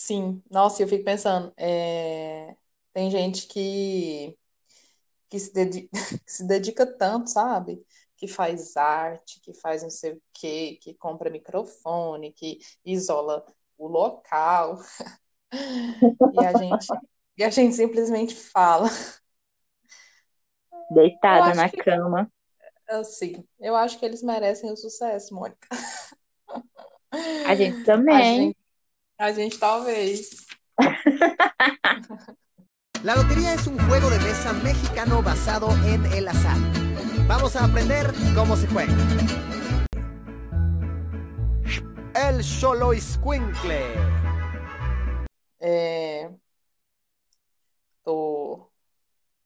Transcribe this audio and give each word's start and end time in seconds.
Sim, 0.00 0.40
nossa, 0.50 0.80
eu 0.82 0.88
fico 0.88 1.04
pensando, 1.04 1.52
é, 1.56 2.56
tem 2.92 3.10
gente 3.10 3.48
que, 3.48 4.38
que 5.30 5.40
se 5.40 5.52
dedi- 5.52 5.88
que 6.24 6.32
se 6.32 6.46
dedica 6.46 6.86
tanto, 6.86 7.30
sabe? 7.30 7.84
Que 8.16 8.28
faz 8.28 8.76
arte, 8.76 9.40
que 9.40 9.54
faz 9.54 9.82
não 9.82 9.90
sei 9.90 10.12
o 10.14 10.22
quê, 10.34 10.78
que 10.82 10.94
compra 10.94 11.30
microfone, 11.30 12.32
que 12.32 12.58
isola 12.84 13.44
o 13.78 13.88
local, 13.88 14.78
e 16.32 16.42
a 16.44 16.54
gente, 16.54 16.94
e 17.36 17.44
a 17.44 17.50
gente 17.50 17.74
simplesmente 17.74 18.34
fala. 18.34 18.88
Deitada 20.90 21.54
na 21.54 21.68
que, 21.70 21.82
cama. 21.84 22.30
assim, 22.88 23.44
eu 23.60 23.74
acho 23.76 23.98
que 23.98 24.04
eles 24.04 24.22
merecem 24.22 24.70
o 24.72 24.76
sucesso, 24.76 25.34
Mônica. 25.34 25.68
A 27.42 27.54
gente 27.56 27.82
A 28.08 28.22
também. 28.22 28.22
gente, 28.22 28.56
a 29.18 29.32
gente 29.32 29.58
talvez. 29.58 30.46
La 33.02 33.16
lotería 33.16 33.54
es 33.54 33.66
un 33.66 33.76
juego 33.88 34.08
de 34.10 34.18
mesa 34.20 34.52
mexicano 34.52 35.22
basado 35.22 35.70
en 35.86 36.06
el 36.06 36.28
azar. 36.28 36.56
Vamos 37.26 37.56
a 37.56 37.64
aprender 37.64 38.12
cómo 38.34 38.56
se 38.56 38.68
juega. 38.68 38.92
El 42.14 42.42
Xoloitzcuincle. 42.42 43.82
É, 45.60 46.30
tô, 48.04 48.70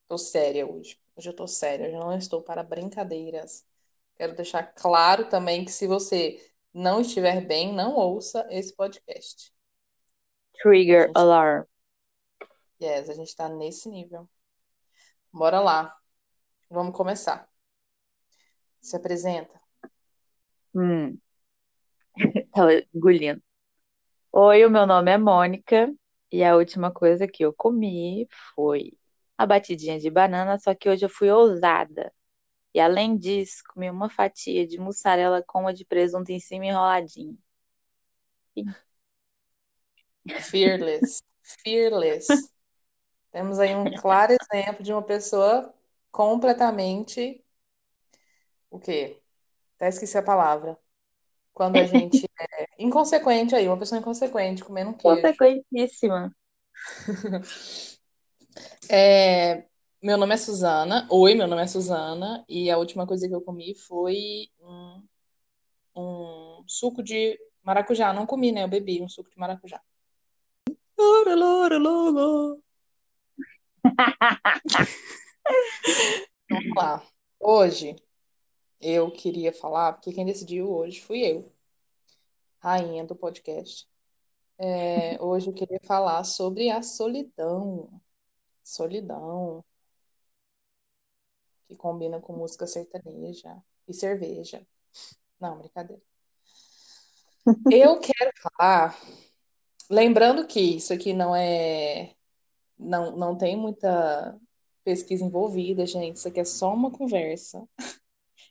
tô 0.07 0.19
séria 0.19 0.67
hoje. 0.67 1.01
Hoje 1.17 1.29
eu 1.29 1.37
tô 1.37 1.47
séria, 1.47 1.89
eu 1.89 1.99
não 1.99 2.17
estou 2.17 2.43
para 2.43 2.63
brincadeiras. 2.63 3.67
Quero 4.17 4.35
deixar 4.35 4.65
claro 4.65 5.29
também 5.29 5.65
que 5.65 5.73
se 5.73 5.87
você 5.87 6.39
não 6.73 7.01
estiver 7.01 7.47
bem, 7.47 7.75
não 7.75 7.95
ouça 7.97 8.47
esse 8.51 8.75
podcast. 8.75 9.53
Trigger 10.61 11.07
gente, 11.07 11.17
alarm. 11.17 11.65
yes, 12.81 13.09
a 13.09 13.15
gente 13.15 13.35
tá 13.35 13.49
nesse 13.49 13.89
nível. 13.89 14.29
Bora 15.33 15.61
lá, 15.61 15.97
vamos 16.71 16.97
começar. 16.97 17.49
Se 18.81 18.97
apresenta. 18.97 19.61
Hum, 20.75 21.19
tava 22.53 22.73
engolindo. 22.95 23.43
Oi, 24.33 24.65
o 24.65 24.71
meu 24.71 24.87
nome 24.87 25.11
é 25.11 25.19
Mônica 25.19 25.95
e 26.31 26.43
a 26.43 26.57
última 26.57 26.91
coisa 26.91 27.29
que 27.29 27.45
eu 27.45 27.53
comi 27.53 28.27
foi 28.55 28.93
a 29.37 29.47
batidinha 29.47 29.99
de 29.99 30.11
banana, 30.11 30.59
só 30.59 30.75
que 30.75 30.89
hoje 30.89 31.05
eu 31.05 31.09
fui 31.11 31.31
ousada. 31.31 32.13
E 32.75 32.81
além 32.81 33.17
disso, 33.17 33.63
comi 33.69 33.91
uma 33.91 34.09
fatia 34.11 34.67
de 34.67 34.79
mussarela 34.79 35.43
com 35.47 35.61
uma 35.61 35.75
de 35.75 35.85
presunto 35.85 36.31
em 36.33 36.41
cima 36.41 36.67
enroladinho. 36.67 37.39
Fearless. 40.41 41.23
Fearless. 41.65 42.51
Temos 43.31 43.59
aí 43.59 43.75
um 43.75 43.85
claro 43.97 44.35
exemplo 44.35 44.83
de 44.83 44.93
uma 44.93 45.03
pessoa 45.03 45.75
completamente, 46.11 47.43
o 48.71 48.79
quê? 48.79 49.21
Até 49.77 49.89
esqueci 49.89 50.17
a 50.19 50.23
palavra. 50.23 50.79
Quando 51.55 51.77
a 51.77 51.85
gente 51.85 52.27
é 52.41 52.67
inconsequente 52.79 53.55
aí, 53.55 53.67
uma 53.67 53.79
pessoa 53.79 53.99
inconsequente 53.99 54.65
comendo 54.65 54.91
um 54.91 54.95
queijo. 54.95 55.23
Consequentíssima. 55.23 56.35
É, 58.91 59.65
meu 60.03 60.19
nome 60.19 60.35
é 60.35 60.37
Suzana. 60.37 61.07
Oi, 61.11 61.35
meu 61.35 61.47
nome 61.47 61.63
é 61.63 61.67
Suzana. 61.67 62.45
E 62.49 62.71
a 62.71 62.77
última 62.77 63.07
coisa 63.07 63.27
que 63.27 63.35
eu 63.35 63.41
comi 63.41 63.75
foi 63.75 64.49
um, 64.61 65.03
um 65.97 66.65
suco 66.67 67.03
de 67.03 67.39
maracujá. 67.63 68.13
Não 68.13 68.27
comi, 68.27 68.53
né? 68.53 68.65
Eu 68.65 68.69
bebi 68.69 69.01
um 69.01 69.09
suco 69.09 69.31
de 69.31 69.39
maracujá. 69.39 69.81
Lora, 71.03 71.35
lora, 71.35 71.79
lora. 71.79 72.61
Vamos 76.49 76.77
lá. 76.77 77.05
Hoje 77.41 77.97
eu 78.81 79.11
queria 79.11 79.53
falar, 79.53 79.95
porque 79.95 80.13
quem 80.13 80.25
decidiu 80.25 80.71
hoje 80.71 81.01
fui 81.01 81.21
eu, 81.27 81.53
rainha 82.61 83.05
do 83.05 83.17
podcast. 83.17 83.89
É, 84.57 85.21
hoje 85.21 85.49
eu 85.49 85.53
queria 85.53 85.81
falar 85.83 86.23
sobre 86.23 86.71
a 86.71 86.83
solidão. 86.83 88.01
Solidão, 88.63 89.65
que 91.67 91.75
combina 91.75 92.21
com 92.21 92.33
música 92.33 92.65
sertaneja 92.65 93.61
e 93.89 93.93
cerveja. 93.93 94.65
Não, 95.41 95.59
brincadeira. 95.59 96.01
Eu 97.73 97.99
quero 97.99 98.31
falar, 98.41 98.97
lembrando 99.93 100.47
que 100.47 100.61
isso 100.61 100.93
aqui 100.93 101.13
não 101.13 101.35
é, 101.37 102.15
não, 102.79 103.17
não 103.17 103.39
tem 103.39 103.57
muita 103.57 104.39
pesquisa 104.85 105.25
envolvida, 105.25 105.87
gente. 105.87 106.17
Isso 106.17 106.29
aqui 106.29 106.41
é 106.41 106.45
só 106.45 106.75
uma 106.75 106.91
conversa. 106.91 107.67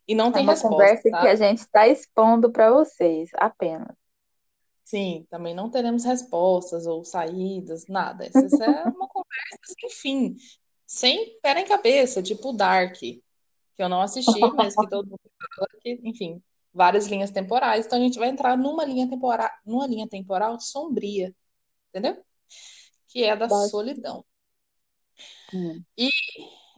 E 0.07 0.15
não 0.15 0.31
É 0.33 0.33
tem 0.33 0.43
uma 0.43 0.53
resposta, 0.53 0.67
conversa 0.69 1.03
que 1.03 1.09
tá? 1.11 1.21
a 1.27 1.35
gente 1.35 1.59
está 1.59 1.87
expondo 1.87 2.51
para 2.51 2.71
vocês, 2.71 3.29
apenas. 3.35 3.95
Sim, 4.83 5.25
também 5.29 5.53
não 5.55 5.69
teremos 5.69 6.03
respostas 6.03 6.85
ou 6.85 7.03
saídas, 7.05 7.87
nada. 7.87 8.25
Essa 8.25 8.65
é 8.65 8.83
uma 8.89 9.07
conversa 9.07 9.59
sem 9.79 9.89
fim, 9.89 10.35
sem 10.85 11.39
pé 11.41 11.59
em 11.61 11.65
cabeça, 11.65 12.21
tipo 12.21 12.51
Dark, 12.53 12.95
que 12.99 13.21
eu 13.77 13.89
não 13.89 14.01
assisti, 14.01 14.51
mas 14.53 14.75
que 14.77 14.87
todo 14.87 15.07
mundo 15.09 15.19
fala 15.55 15.67
que, 15.81 15.99
enfim, 16.03 16.41
várias 16.73 17.07
linhas 17.07 17.31
temporais. 17.31 17.85
Então 17.85 17.99
a 17.99 18.01
gente 18.01 18.19
vai 18.19 18.29
entrar 18.29 18.57
numa 18.57 18.85
linha 18.85 19.09
temporal, 19.09 19.49
numa 19.65 19.87
linha 19.87 20.07
temporal 20.07 20.59
sombria, 20.59 21.35
entendeu? 21.89 22.23
Que 23.07 23.23
é 23.23 23.31
a 23.31 23.35
da 23.35 23.49
solidão. 23.49 24.25
Hum. 25.53 25.83
E 25.97 26.09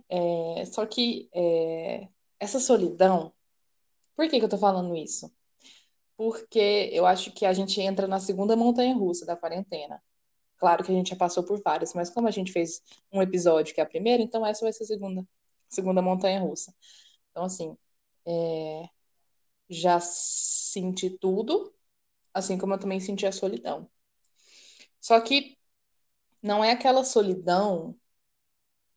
é, 0.09 0.65
só 0.65 0.85
que 0.85 1.29
é, 1.33 2.07
essa 2.39 2.59
solidão, 2.59 3.33
por 4.15 4.27
que 4.29 4.39
que 4.39 4.45
eu 4.45 4.49
tô 4.49 4.57
falando 4.57 4.95
isso? 4.95 5.31
Porque 6.17 6.89
eu 6.93 7.05
acho 7.05 7.31
que 7.31 7.45
a 7.45 7.53
gente 7.53 7.81
entra 7.81 8.07
na 8.07 8.19
segunda 8.19 8.55
montanha-russa 8.55 9.25
da 9.25 9.35
quarentena. 9.35 10.01
Claro 10.57 10.83
que 10.83 10.91
a 10.91 10.95
gente 10.95 11.09
já 11.09 11.15
passou 11.15 11.43
por 11.43 11.61
várias, 11.61 11.93
mas 11.93 12.09
como 12.09 12.27
a 12.27 12.31
gente 12.31 12.51
fez 12.51 12.81
um 13.11 13.21
episódio 13.21 13.73
que 13.73 13.81
é 13.81 13.83
a 13.83 13.87
primeira, 13.87 14.23
então 14.23 14.45
essa 14.45 14.63
vai 14.63 14.71
ser 14.71 14.83
a 14.83 14.87
segunda, 14.87 15.27
segunda 15.67 16.01
montanha-russa. 16.01 16.73
Então, 17.31 17.45
assim, 17.45 17.75
é, 18.25 18.89
já 19.69 19.99
senti 19.99 21.09
tudo, 21.09 21.73
assim 22.33 22.57
como 22.57 22.73
eu 22.73 22.79
também 22.79 22.99
senti 22.99 23.25
a 23.25 23.31
solidão. 23.31 23.89
Só 24.99 25.19
que 25.19 25.57
não 26.41 26.63
é 26.63 26.71
aquela 26.71 27.03
solidão 27.03 27.95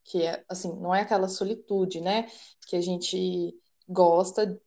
que 0.03 0.23
é, 0.23 0.43
assim, 0.47 0.73
não 0.79 0.95
é 0.95 1.01
aquela 1.01 1.27
solitude, 1.27 1.99
né, 1.99 2.31
que 2.65 2.77
a 2.77 2.81
gente 2.81 3.53
gosta 3.87 4.59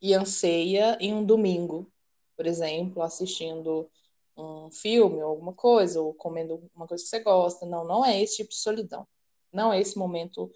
e 0.00 0.14
anseia 0.14 0.96
em 1.00 1.12
um 1.12 1.24
domingo, 1.24 1.90
por 2.36 2.46
exemplo, 2.46 3.02
assistindo 3.02 3.90
um 4.36 4.70
filme 4.70 5.22
ou 5.22 5.30
alguma 5.30 5.52
coisa, 5.52 6.00
ou 6.00 6.14
comendo 6.14 6.70
uma 6.74 6.86
coisa 6.86 7.02
que 7.02 7.08
você 7.08 7.20
gosta. 7.20 7.66
Não, 7.66 7.84
não 7.84 8.04
é 8.04 8.20
esse 8.22 8.36
tipo 8.36 8.50
de 8.50 8.56
solidão. 8.56 9.06
Não 9.52 9.72
é 9.72 9.80
esse 9.80 9.96
momento 9.96 10.50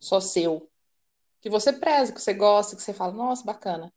só 0.00 0.20
seu, 0.20 0.68
que 1.44 1.50
você 1.50 1.74
preza, 1.74 2.10
que 2.10 2.22
você 2.22 2.32
gosta, 2.32 2.74
que 2.74 2.80
você 2.82 2.94
fala, 2.94 3.12
nossa, 3.12 3.44
bacana. 3.44 3.92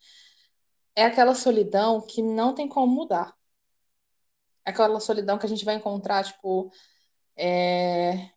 É 0.94 1.06
aquela 1.06 1.34
solidão 1.34 2.02
que 2.02 2.22
não 2.22 2.54
tem 2.54 2.68
como 2.68 2.94
mudar. 2.94 3.34
É 4.66 4.72
aquela 4.72 5.00
solidão 5.00 5.40
que 5.40 5.46
a 5.46 5.50
gente 5.50 5.64
vai 5.64 5.76
encontrar, 5.76 6.26
tipo, 6.26 6.70
é, 7.38 8.32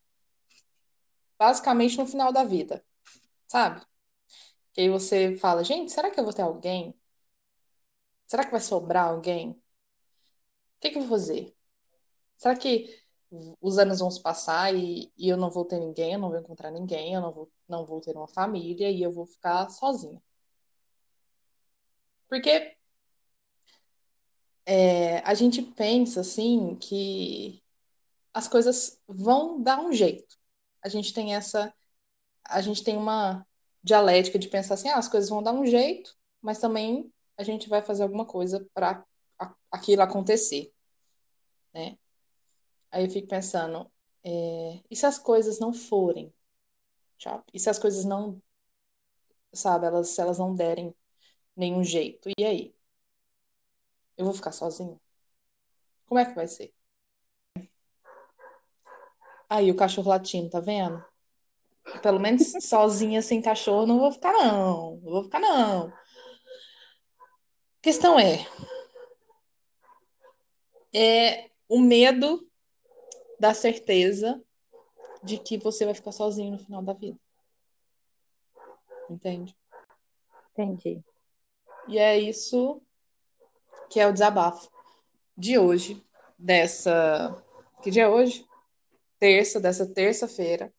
basicamente 1.37 1.99
no 1.99 2.07
final 2.07 2.33
da 2.33 2.45
vida, 2.45 2.85
sabe? 3.49 3.85
Que 4.73 4.83
aí 4.83 4.89
você 4.89 5.37
fala, 5.37 5.65
gente, 5.65 5.91
será 5.91 6.09
que 6.09 6.21
eu 6.21 6.25
vou 6.25 6.33
ter 6.33 6.43
alguém? 6.43 6.97
Será 8.29 8.45
que 8.45 8.53
vai 8.53 8.61
sobrar 8.61 9.09
alguém? 9.09 9.51
O 9.51 9.61
que 10.81 10.91
que 10.91 10.99
eu 10.99 11.03
vou 11.03 11.19
fazer? 11.19 11.53
Será 12.37 12.55
que 12.57 12.97
os 13.61 13.79
anos 13.79 14.01
vão 14.01 14.11
se 14.11 14.21
passar 14.23 14.75
e, 14.75 15.13
e 15.17 15.29
eu 15.29 15.37
não 15.37 15.51
vou 15.51 15.65
ter 15.65 15.79
ninguém, 15.79 16.15
eu 16.15 16.19
não 16.19 16.31
vou 16.31 16.39
encontrar 16.41 16.71
ninguém, 16.71 17.15
eu 17.15 17.21
não 17.21 17.33
vou, 17.33 17.51
não 17.69 17.87
vou 17.87 18.01
ter 18.01 18.17
uma 18.17 18.29
família 18.29 18.91
e 18.91 19.03
eu 19.03 19.13
vou 19.13 19.27
ficar 19.27 19.69
sozinha? 19.71 20.21
Porque 22.29 22.77
é, 24.67 25.19
a 25.21 25.35
gente 25.35 25.63
pensa 25.63 26.21
assim 26.21 26.77
que 26.77 27.63
as 28.33 28.49
coisas 28.49 29.01
vão 29.07 29.63
dar 29.63 29.81
um 29.81 29.93
jeito. 29.93 30.37
A 30.83 30.89
gente 30.89 31.13
tem 31.13 31.35
essa, 31.35 31.75
a 32.47 32.61
gente 32.61 32.85
tem 32.85 32.97
uma 32.97 33.47
dialética 33.83 34.39
de 34.39 34.49
pensar 34.49 34.75
assim, 34.75 34.89
ah, 34.89 34.99
as 34.99 35.09
coisas 35.09 35.31
vão 35.31 35.43
dar 35.43 35.53
um 35.53 35.67
jeito, 35.67 36.17
mas 36.41 36.59
também 36.59 37.13
a 37.37 37.43
gente 37.43 37.69
vai 37.69 37.83
fazer 37.83 38.03
alguma 38.03 38.27
coisa 38.27 38.67
para 38.75 39.05
aquilo 39.73 40.03
acontecer, 40.03 40.73
né? 41.75 41.97
Aí 42.91 43.05
eu 43.05 43.11
fico 43.11 43.29
pensando, 43.29 43.91
é, 44.25 44.81
e 44.91 44.97
se 44.97 45.07
as 45.07 45.19
coisas 45.19 45.59
não 45.61 45.73
forem, 45.73 46.33
sabe? 47.21 47.45
E 47.55 47.61
se 47.61 47.71
as 47.71 47.79
coisas 47.79 48.05
não, 48.05 48.43
sabe, 49.53 49.87
elas, 49.87 50.09
se 50.09 50.21
elas 50.21 50.39
não 50.39 50.55
derem 50.55 50.95
nenhum 51.57 51.85
jeito, 51.85 52.31
e 52.39 52.45
aí? 52.45 52.75
Eu 54.17 54.25
vou 54.25 54.35
ficar 54.35 54.53
sozinha? 54.53 55.01
Como 56.07 56.21
é 56.21 56.27
que 56.27 56.35
vai 56.35 56.47
ser? 56.47 56.75
Aí 59.49 59.71
o 59.71 59.77
cachorro 59.77 60.09
latindo, 60.11 60.51
tá 60.51 60.61
vendo? 60.61 61.05
Pelo 62.03 62.21
menos 62.21 62.53
sozinha, 62.63 63.23
sem 63.23 63.43
cachorro, 63.43 63.87
não 63.87 63.99
vou 63.99 64.13
ficar, 64.13 64.33
não. 64.33 64.97
Não 65.03 65.11
vou 65.11 65.25
ficar, 65.25 65.41
não. 65.41 65.89
A 65.89 67.83
questão 67.83 68.19
é, 68.19 68.47
é 70.95 71.51
o 71.69 71.81
medo 71.81 72.50
da 73.41 73.55
certeza 73.55 74.41
de 75.23 75.39
que 75.39 75.57
você 75.57 75.87
vai 75.87 75.95
ficar 75.95 76.13
sozinho 76.13 76.53
no 76.53 76.59
final 76.59 76.83
da 76.83 76.93
vida. 76.93 77.19
Entende? 79.09 79.57
Entendi. 80.53 81.03
E 81.89 81.99
é 81.99 82.19
isso 82.19 82.83
que 83.89 83.99
é 83.99 84.07
o 84.07 84.13
desabafo 84.13 84.71
de 85.37 85.59
hoje, 85.59 86.05
dessa. 86.39 87.43
Que 87.83 87.91
dia 87.91 88.05
é 88.05 88.09
hoje? 88.09 88.47
Terça, 89.19 89.59
dessa 89.59 89.87
terça-feira, 89.87 90.73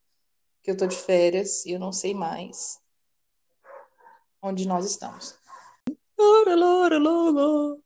que 0.61 0.69
eu 0.69 0.77
tô 0.77 0.85
de 0.85 0.95
férias 0.95 1.65
e 1.65 1.71
eu 1.71 1.79
não 1.79 1.91
sei 1.91 2.13
mais 2.13 2.79
onde 4.41 4.67
nós 4.67 4.85
estamos. 4.85 5.35
Lora, 6.17 6.55
lora, 6.55 6.97
lora. 6.99 7.81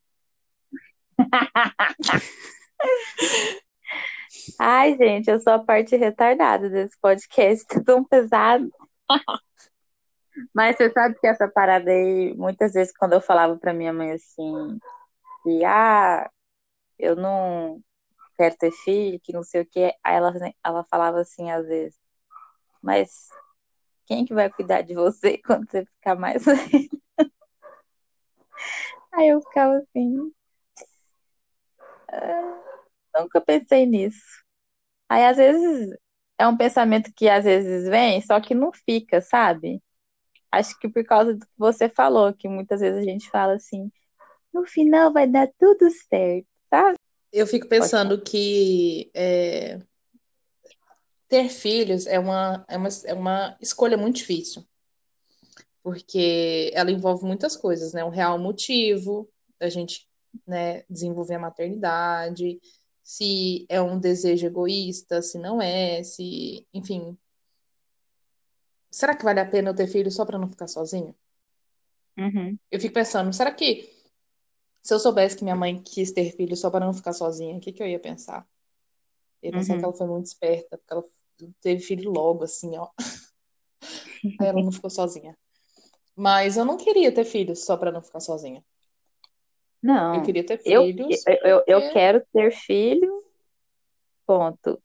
Ai, 4.60 4.96
gente, 4.98 5.30
eu 5.30 5.40
sou 5.40 5.54
a 5.54 5.60
parte 5.60 5.96
retardada 5.96 6.70
desse 6.70 6.98
podcast, 7.00 7.66
tão 7.86 8.04
pesado. 8.04 8.70
Mas 10.54 10.76
você 10.78 10.92
sabe 10.92 11.16
que 11.20 11.28
essa 11.28 11.48
parada 11.48 11.90
aí, 11.92 12.34
muitas 12.36 12.74
vezes 12.74 12.96
quando 12.98 13.14
eu 13.14 13.22
falava 13.22 13.58
pra 13.58 13.74
minha 13.74 13.94
mãe 13.94 14.12
assim, 14.12 14.78
que 15.44 15.66
ah, 15.66 16.30
eu 17.00 17.16
não 17.16 17.82
quero 18.38 18.58
ter 18.58 18.72
filho, 18.72 19.20
que 19.22 19.34
não 19.34 19.44
sei 19.44 19.62
o 19.62 19.66
que, 19.68 19.86
aí 20.04 20.16
ela, 20.16 20.34
ela 20.64 20.86
falava 20.86 21.22
assim 21.22 21.52
às 21.52 21.68
vezes, 21.68 22.00
mas 22.82 23.30
quem 24.08 24.26
que 24.26 24.34
vai 24.34 24.50
cuidar 24.52 24.82
de 24.84 24.96
você 24.96 25.38
quando 25.46 25.70
você 25.70 25.86
ficar 25.86 26.16
mais 26.16 26.46
velho? 26.46 26.90
Aí 29.12 29.30
eu 29.30 29.42
ficava 29.42 29.78
assim, 29.78 30.32
ah, 32.12 32.62
nunca 33.22 33.42
pensei 33.42 33.86
nisso. 33.86 34.45
Aí 35.10 35.24
às 35.24 35.38
vezes 35.38 35.96
é 36.38 36.48
um 36.48 36.58
pensamento 36.58 37.12
que 37.16 37.30
às 37.30 37.46
vezes 37.46 37.88
vem, 37.90 38.22
só 38.22 38.40
que 38.40 38.54
não 38.54 38.72
fica, 38.72 39.22
sabe? 39.22 39.82
Acho 40.52 40.78
que 40.80 40.90
por 40.90 41.04
causa 41.04 41.34
do 41.34 41.46
que 41.46 41.52
você 41.58 41.90
falou, 41.90 42.34
que 42.34 42.48
muitas 42.48 42.80
vezes 42.80 43.00
a 43.00 43.04
gente 43.04 43.30
fala 43.30 43.54
assim, 43.54 43.92
no 44.54 44.66
final 44.66 45.12
vai 45.12 45.28
dar 45.28 45.50
tudo 45.60 45.90
certo, 46.10 46.48
sabe? 46.70 46.98
Eu 47.32 47.46
fico 47.46 47.68
pensando 47.68 48.22
que 48.22 49.12
é, 49.14 49.80
ter 51.28 51.50
filhos 51.50 52.08
é 52.08 52.18
uma, 52.18 52.66
é 52.68 52.78
uma, 52.78 52.90
é 53.06 53.14
uma 53.14 53.58
escolha 53.62 53.98
muito 53.98 54.18
difícil, 54.18 54.66
porque 55.84 56.72
ela 56.74 56.92
envolve 56.92 57.26
muitas 57.26 57.56
coisas, 57.58 57.94
né? 57.94 58.04
O 58.04 58.10
real 58.10 58.40
motivo 58.40 59.30
da 59.60 59.70
gente, 59.70 60.08
né, 60.48 60.84
desenvolver 60.90 61.36
a 61.36 61.40
maternidade, 61.40 62.60
se 63.06 63.66
é 63.70 63.82
um 63.82 64.00
desejo 64.00 64.48
egoísta, 64.48 65.22
se 65.22 65.38
não 65.40 65.62
é, 65.62 66.04
se, 66.04 66.68
enfim. 66.74 67.18
Será 69.00 69.16
que 69.16 69.24
vale 69.28 69.40
a 69.42 69.46
pena 69.54 69.70
eu 69.70 69.76
ter 69.76 69.86
filho 69.88 70.10
só 70.12 70.26
para 70.26 70.40
não 70.40 70.50
ficar 70.50 70.68
sozinha? 70.68 71.14
Uhum. 72.18 72.60
Eu 72.72 72.80
fico 72.80 72.94
pensando, 72.94 73.32
será 73.34 73.52
que 73.54 73.90
se 74.84 74.94
eu 74.94 75.00
soubesse 75.00 75.38
que 75.38 75.44
minha 75.44 75.56
mãe 75.56 75.82
quis 75.82 76.12
ter 76.14 76.36
filho 76.36 76.56
só 76.58 76.70
para 76.72 76.86
não 76.86 76.94
ficar 76.94 77.14
sozinha, 77.14 77.58
o 77.58 77.62
que 77.62 77.74
que 77.74 77.84
eu 77.84 77.88
ia 77.88 78.00
pensar? 78.00 78.48
Eu 79.42 79.50
ia 79.50 79.54
pensar 79.54 79.76
Uhum. 79.76 79.80
que 79.80 79.86
ela 79.86 79.94
foi 79.96 80.08
muito 80.08 80.28
esperta, 80.28 80.78
porque 80.78 80.94
ela 80.94 81.04
teve 81.62 81.82
filho 81.84 82.12
logo, 82.12 82.44
assim, 82.46 82.78
ó. 82.78 82.90
Aí 84.40 84.48
ela 84.48 84.62
não 84.62 84.72
ficou 84.72 84.90
sozinha. 84.90 85.38
Mas 86.16 86.58
eu 86.58 86.66
não 86.66 86.78
queria 86.78 87.14
ter 87.14 87.26
filhos 87.26 87.66
só 87.66 87.78
para 87.78 87.92
não 87.92 88.02
ficar 88.02 88.20
sozinha. 88.22 88.64
Eu 90.12 90.22
Não, 90.22 90.24
queria 90.24 90.46
ter 90.46 90.58
eu, 90.66 90.92
filhos 90.98 91.26
eu, 91.28 91.38
eu, 91.46 91.64
eu 91.68 91.82
porque. 91.82 91.90
quero 91.90 92.26
ter 92.34 92.52
filho, 92.52 93.24
ponto. 94.26 94.82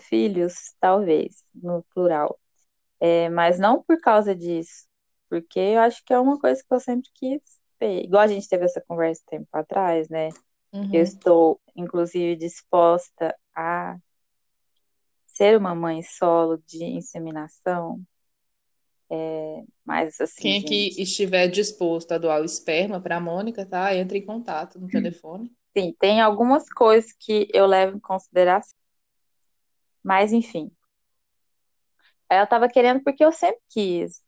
Filhos, 0.00 0.54
talvez, 0.80 1.44
no 1.54 1.84
plural. 1.94 2.40
É, 3.00 3.28
mas 3.30 3.58
não 3.58 3.82
por 3.82 4.00
causa 4.00 4.34
disso, 4.36 4.86
porque 5.30 5.58
eu 5.60 5.80
acho 5.80 6.04
que 6.04 6.12
é 6.14 6.20
uma 6.20 6.38
coisa 6.40 6.62
que 6.66 6.74
eu 6.74 6.80
sempre 6.80 7.10
quis 7.14 7.42
ter. 7.78 8.04
Igual 8.04 8.22
a 8.24 8.26
gente 8.28 8.48
teve 8.48 8.64
essa 8.66 8.82
conversa 8.88 9.22
tempo 9.28 9.48
atrás, 9.52 10.08
né? 10.10 10.34
Eu 10.92 11.02
Uhum, 11.02 11.04
estou, 11.04 11.60
inclusive, 11.76 12.36
disposta 12.36 13.36
a 13.56 13.96
ser 15.26 15.56
uma 15.56 15.74
mãe 15.74 16.02
solo 16.02 16.58
de 16.66 16.82
inseminação, 16.84 18.02
mas 19.84 20.20
assim, 20.20 20.42
Quem 20.42 20.58
aqui 20.60 20.94
gente, 20.94 21.02
estiver 21.02 21.48
disposto 21.48 22.12
a 22.12 22.18
doar 22.18 22.40
o 22.40 22.44
esperma 22.44 22.98
para 23.00 23.16
a 23.16 23.20
Mônica, 23.20 23.66
tá? 23.66 23.94
Entre 23.94 24.18
em 24.18 24.24
contato 24.26 24.78
no 24.80 24.88
telefone. 24.90 25.54
sim, 25.76 25.94
tem 26.00 26.20
algumas 26.20 26.68
coisas 26.68 27.12
que 27.18 27.48
eu 27.52 27.66
levo 27.66 27.96
em 27.96 28.00
consideração, 28.00 28.74
mas 30.02 30.32
enfim. 30.32 30.70
Eu 32.30 32.46
tava 32.46 32.68
querendo 32.68 33.02
porque 33.02 33.24
eu 33.24 33.32
sempre 33.32 33.60
quis 33.70 34.22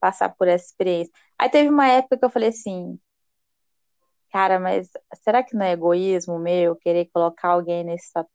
passar 0.00 0.30
por 0.36 0.48
essa 0.48 0.66
experiência. 0.66 1.12
Aí 1.38 1.48
teve 1.50 1.68
uma 1.70 1.88
época 1.88 2.18
que 2.18 2.24
eu 2.24 2.30
falei 2.30 2.50
assim, 2.50 2.98
cara, 4.30 4.58
mas 4.58 4.90
será 5.22 5.42
que 5.42 5.54
não 5.56 5.64
é 5.66 5.72
egoísmo 5.72 6.38
meu 6.38 6.76
querer 6.76 7.06
colocar 7.12 7.50
alguém 7.50 7.84
nessa, 7.84 8.26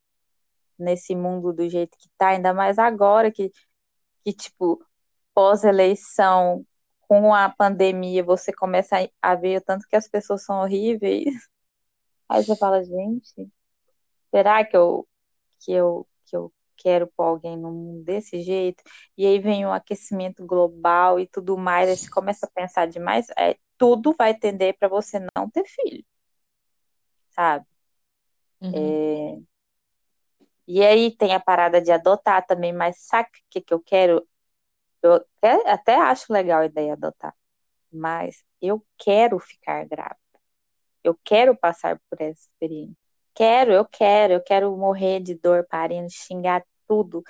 nesse 0.79 1.15
mundo 1.15 1.53
do 1.53 1.69
jeito 1.69 1.97
que 1.99 2.09
tá? 2.17 2.29
Ainda 2.29 2.53
mais 2.53 2.79
agora 2.79 3.31
que, 3.31 3.51
que 4.25 4.33
tipo, 4.33 4.83
pós-eleição, 5.35 6.65
com 7.03 7.35
a 7.35 7.49
pandemia, 7.49 8.23
você 8.25 8.53
começa 8.53 8.97
a 9.21 9.33
a 9.33 9.35
ver 9.35 9.59
o 9.59 9.65
tanto 9.65 9.87
que 9.89 9.97
as 9.97 10.09
pessoas 10.09 10.43
são 10.45 10.61
horríveis. 10.61 11.25
Aí 12.29 12.43
você 12.45 12.55
fala, 12.57 12.83
gente, 12.83 13.49
será 14.31 14.63
que 14.65 14.75
eu, 14.77 15.07
que 15.61 15.71
eu, 15.73 16.07
que 16.25 16.35
eu 16.37 16.53
quero 16.77 17.07
pôr 17.17 17.23
alguém 17.25 17.57
num 17.57 17.71
mundo 17.73 18.03
desse 18.05 18.41
jeito? 18.43 18.83
E 19.17 19.25
aí 19.27 19.39
vem 19.39 19.65
o 19.65 19.71
aquecimento 19.73 20.45
global 20.45 21.19
e 21.19 21.27
tudo 21.27 21.57
mais, 21.57 21.89
aí 21.89 21.97
você 21.97 22.09
começa 22.09 22.45
a 22.47 22.51
pensar 22.51 22.87
demais, 22.87 23.27
é, 23.37 23.57
tudo 23.77 24.15
vai 24.17 24.33
tender 24.35 24.77
para 24.79 24.87
você 24.89 25.19
não 25.37 25.49
ter 25.49 25.65
filho, 25.65 26.05
sabe? 27.29 27.65
Uhum, 28.61 28.99
É, 28.99 29.39
E 30.67 30.83
aí 30.83 31.15
tem 31.15 31.33
a 31.33 31.39
parada 31.39 31.81
de 31.81 31.91
adotar 31.91 32.45
também, 32.45 32.73
mas 32.73 32.97
sabe 32.99 33.29
o 33.29 33.31
que 33.49 33.61
que 33.61 33.73
eu 33.73 33.79
quero? 33.79 34.27
Eu 35.05 35.13
até, 35.13 35.69
até 35.69 35.95
acho 35.95 36.33
legal 36.33 36.61
a 36.61 36.65
ideia 36.65 36.87
de 36.87 37.05
adotar, 37.05 37.35
mas 37.93 38.43
eu 38.59 38.83
quero 38.97 39.37
ficar 39.37 39.85
grávida. 39.85 40.17
Eu 41.03 41.15
quero 41.23 41.55
passar 41.55 42.01
por 42.09 42.19
essa 42.19 42.41
experiência. 42.41 42.97
Quero, 43.35 43.71
eu 43.71 43.85
quero, 43.85 44.33
eu 44.33 44.41
quero 44.41 44.75
morrer 44.75 45.19
de 45.19 45.35
dor 45.35 45.63
parindo, 45.69 46.09
xingar 46.09 46.63
tudo. 46.87 47.23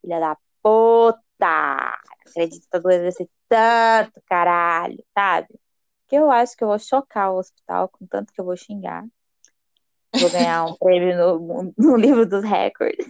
Filha 0.00 0.20
da 0.20 0.36
puta! 0.62 1.98
Acredito 2.28 2.62
que 2.62 2.68
tá 2.68 2.78
doendo 2.78 3.06
esse 3.06 3.28
tanto, 3.48 4.22
caralho, 4.26 5.04
sabe? 5.12 5.48
Que 6.06 6.16
eu 6.16 6.30
acho 6.30 6.56
que 6.56 6.62
eu 6.62 6.68
vou 6.68 6.78
chocar 6.78 7.32
o 7.32 7.38
hospital 7.38 7.88
com 7.88 8.06
tanto 8.06 8.32
que 8.32 8.40
eu 8.40 8.44
vou 8.44 8.56
xingar. 8.56 9.04
Vou 10.12 10.30
ganhar 10.30 10.64
um 10.64 10.74
prêmio 10.78 11.40
no, 11.40 11.74
no 11.76 11.96
livro 11.96 12.24
dos 12.24 12.44
recordes. 12.44 13.08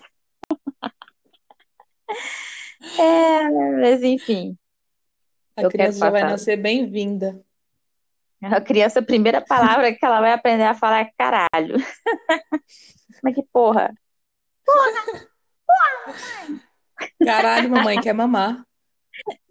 É, 2.99 3.51
mas 3.81 4.03
enfim, 4.03 4.57
A 5.57 5.63
eu 5.63 5.71
criança 5.71 5.99
já 5.99 6.11
vai 6.11 6.23
nascer 6.23 6.57
bem-vinda. 6.57 7.41
A 8.43 8.61
criança, 8.61 9.01
a 9.01 9.03
primeira 9.03 9.41
palavra 9.41 9.93
que 9.93 10.05
ela 10.05 10.21
vai 10.21 10.33
aprender 10.33 10.65
a 10.65 10.75
falar 10.75 11.01
é 11.01 11.11
caralho. 11.17 11.77
Mas 13.23 13.35
que 13.35 13.43
porra? 13.51 13.95
Caralho, 17.25 17.71
mamãe 17.71 18.01
quer 18.01 18.13
mamar. 18.13 18.65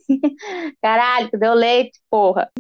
Caralho, 0.82 1.32
tu 1.32 1.38
deu 1.38 1.54
leite, 1.54 2.00
porra. 2.10 2.52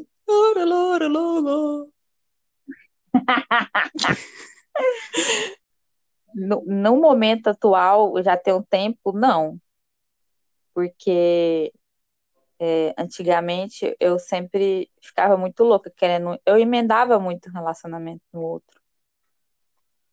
No, 6.37 6.65
no 6.67 6.97
momento 6.97 7.47
atual, 7.47 8.21
já 8.21 8.35
tem 8.35 8.53
um 8.53 8.61
tempo, 8.61 9.13
não. 9.13 9.57
Porque 10.75 11.73
é, 12.59 12.93
antigamente 12.97 13.95
eu 13.99 14.19
sempre 14.19 14.91
ficava 15.01 15.37
muito 15.37 15.63
louca, 15.63 15.91
querendo. 15.91 16.39
Eu 16.45 16.57
emendava 16.59 17.19
muito 17.19 17.49
um 17.49 17.53
relacionamento 17.53 18.23
no 18.33 18.41
outro. 18.41 18.81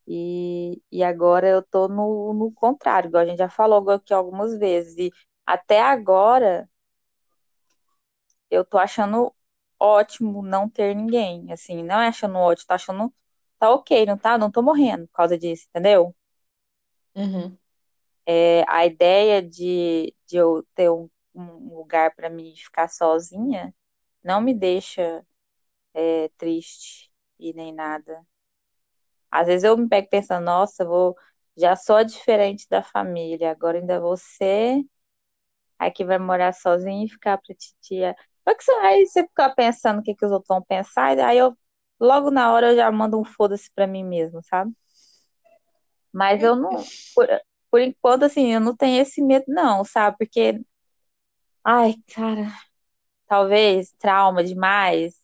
E, 0.07 0.83
e 0.91 1.03
agora 1.05 1.49
eu 1.49 1.63
tô 1.63 1.89
no, 1.89 2.35
no 2.35 2.53
contrário, 2.53 3.09
igual 3.09 3.23
a 3.23 3.27
gente 3.27 3.39
já 3.39 3.49
falou 3.49 3.89
aqui 3.91 4.13
algumas 4.13 4.59
vezes. 4.59 4.97
E 4.99 5.13
até 5.47 5.81
agora 5.81 6.69
eu 8.51 8.65
tô 8.65 8.79
achando 8.79 9.35
ótimo 9.79 10.43
não 10.43 10.69
ter 10.69 10.95
ninguém. 10.95 11.51
Assim, 11.53 11.83
não 11.83 12.01
é 12.01 12.09
achando 12.09 12.37
ótimo, 12.39 12.67
tô 12.69 12.75
achando. 12.75 13.15
Tá 13.59 13.71
ok, 13.71 14.07
não 14.07 14.19
tá? 14.19 14.37
Não 14.39 14.51
tô 14.51 14.63
morrendo 14.63 15.07
por 15.09 15.15
causa 15.15 15.39
disso, 15.39 15.67
entendeu? 15.71 16.15
Uhum. 17.15 17.57
É, 18.27 18.65
a 18.69 18.87
ideia 18.87 19.43
de, 19.43 20.15
de 20.33 20.39
eu 20.39 20.65
ter 20.75 20.91
um, 20.91 21.09
um 21.35 21.77
lugar 21.77 22.15
para 22.17 22.31
mim 22.31 22.55
ficar 22.57 22.89
sozinha 22.89 23.75
não 24.25 24.41
me 24.41 24.55
deixa 24.55 25.27
é, 25.95 26.29
triste 26.39 27.13
e 27.39 27.53
nem 27.55 27.73
nada. 27.75 28.27
Às 29.31 29.47
vezes 29.47 29.65
eu 29.65 29.77
me 29.77 29.89
pego 29.89 30.09
pensando, 30.11 30.45
nossa, 30.45 30.85
vou, 30.85 31.17
já 31.57 31.75
sou 31.77 32.05
diferente 32.05 32.67
da 32.69 32.83
família, 32.83 33.51
agora 33.51 33.79
ainda 33.79 34.01
vou 34.01 34.17
ser 34.17 34.83
a 35.79 35.91
que 35.91 36.05
vai 36.05 36.19
morar 36.19 36.53
sozinha 36.55 37.05
e 37.07 37.09
ficar 37.09 37.39
pra 37.39 37.55
titia. 37.55 38.15
Você- 38.47 38.73
aí 38.83 39.07
você 39.07 39.23
fica 39.25 39.51
pensando 39.55 40.01
o 40.01 40.03
que, 40.03 40.15
que 40.15 40.25
os 40.27 40.33
outros 40.33 40.49
vão 40.49 40.63
pensar, 40.63 41.17
e 41.17 41.21
aí 41.21 41.39
eu, 41.39 41.57
logo 42.01 42.31
na 42.31 42.53
hora, 42.53 42.73
eu 42.73 42.77
já 42.77 42.91
mando 42.93 43.21
um 43.21 43.25
foda-se 43.25 43.71
pra 43.75 43.87
mim 43.87 44.05
mesmo, 44.05 44.43
sabe? 44.45 44.73
Mas 46.13 46.43
eu 46.43 46.57
não, 46.57 46.71
por 47.73 47.81
enquanto, 47.83 48.25
assim, 48.25 48.55
eu 48.55 48.61
não 48.61 48.77
tenho 48.77 49.03
esse 49.03 49.23
medo, 49.23 49.47
não, 49.49 49.85
sabe? 49.85 50.19
Porque, 50.19 50.61
ai, 51.65 51.95
cara, 52.15 52.47
talvez 53.29 53.93
trauma 53.99 54.45
demais, 54.45 55.15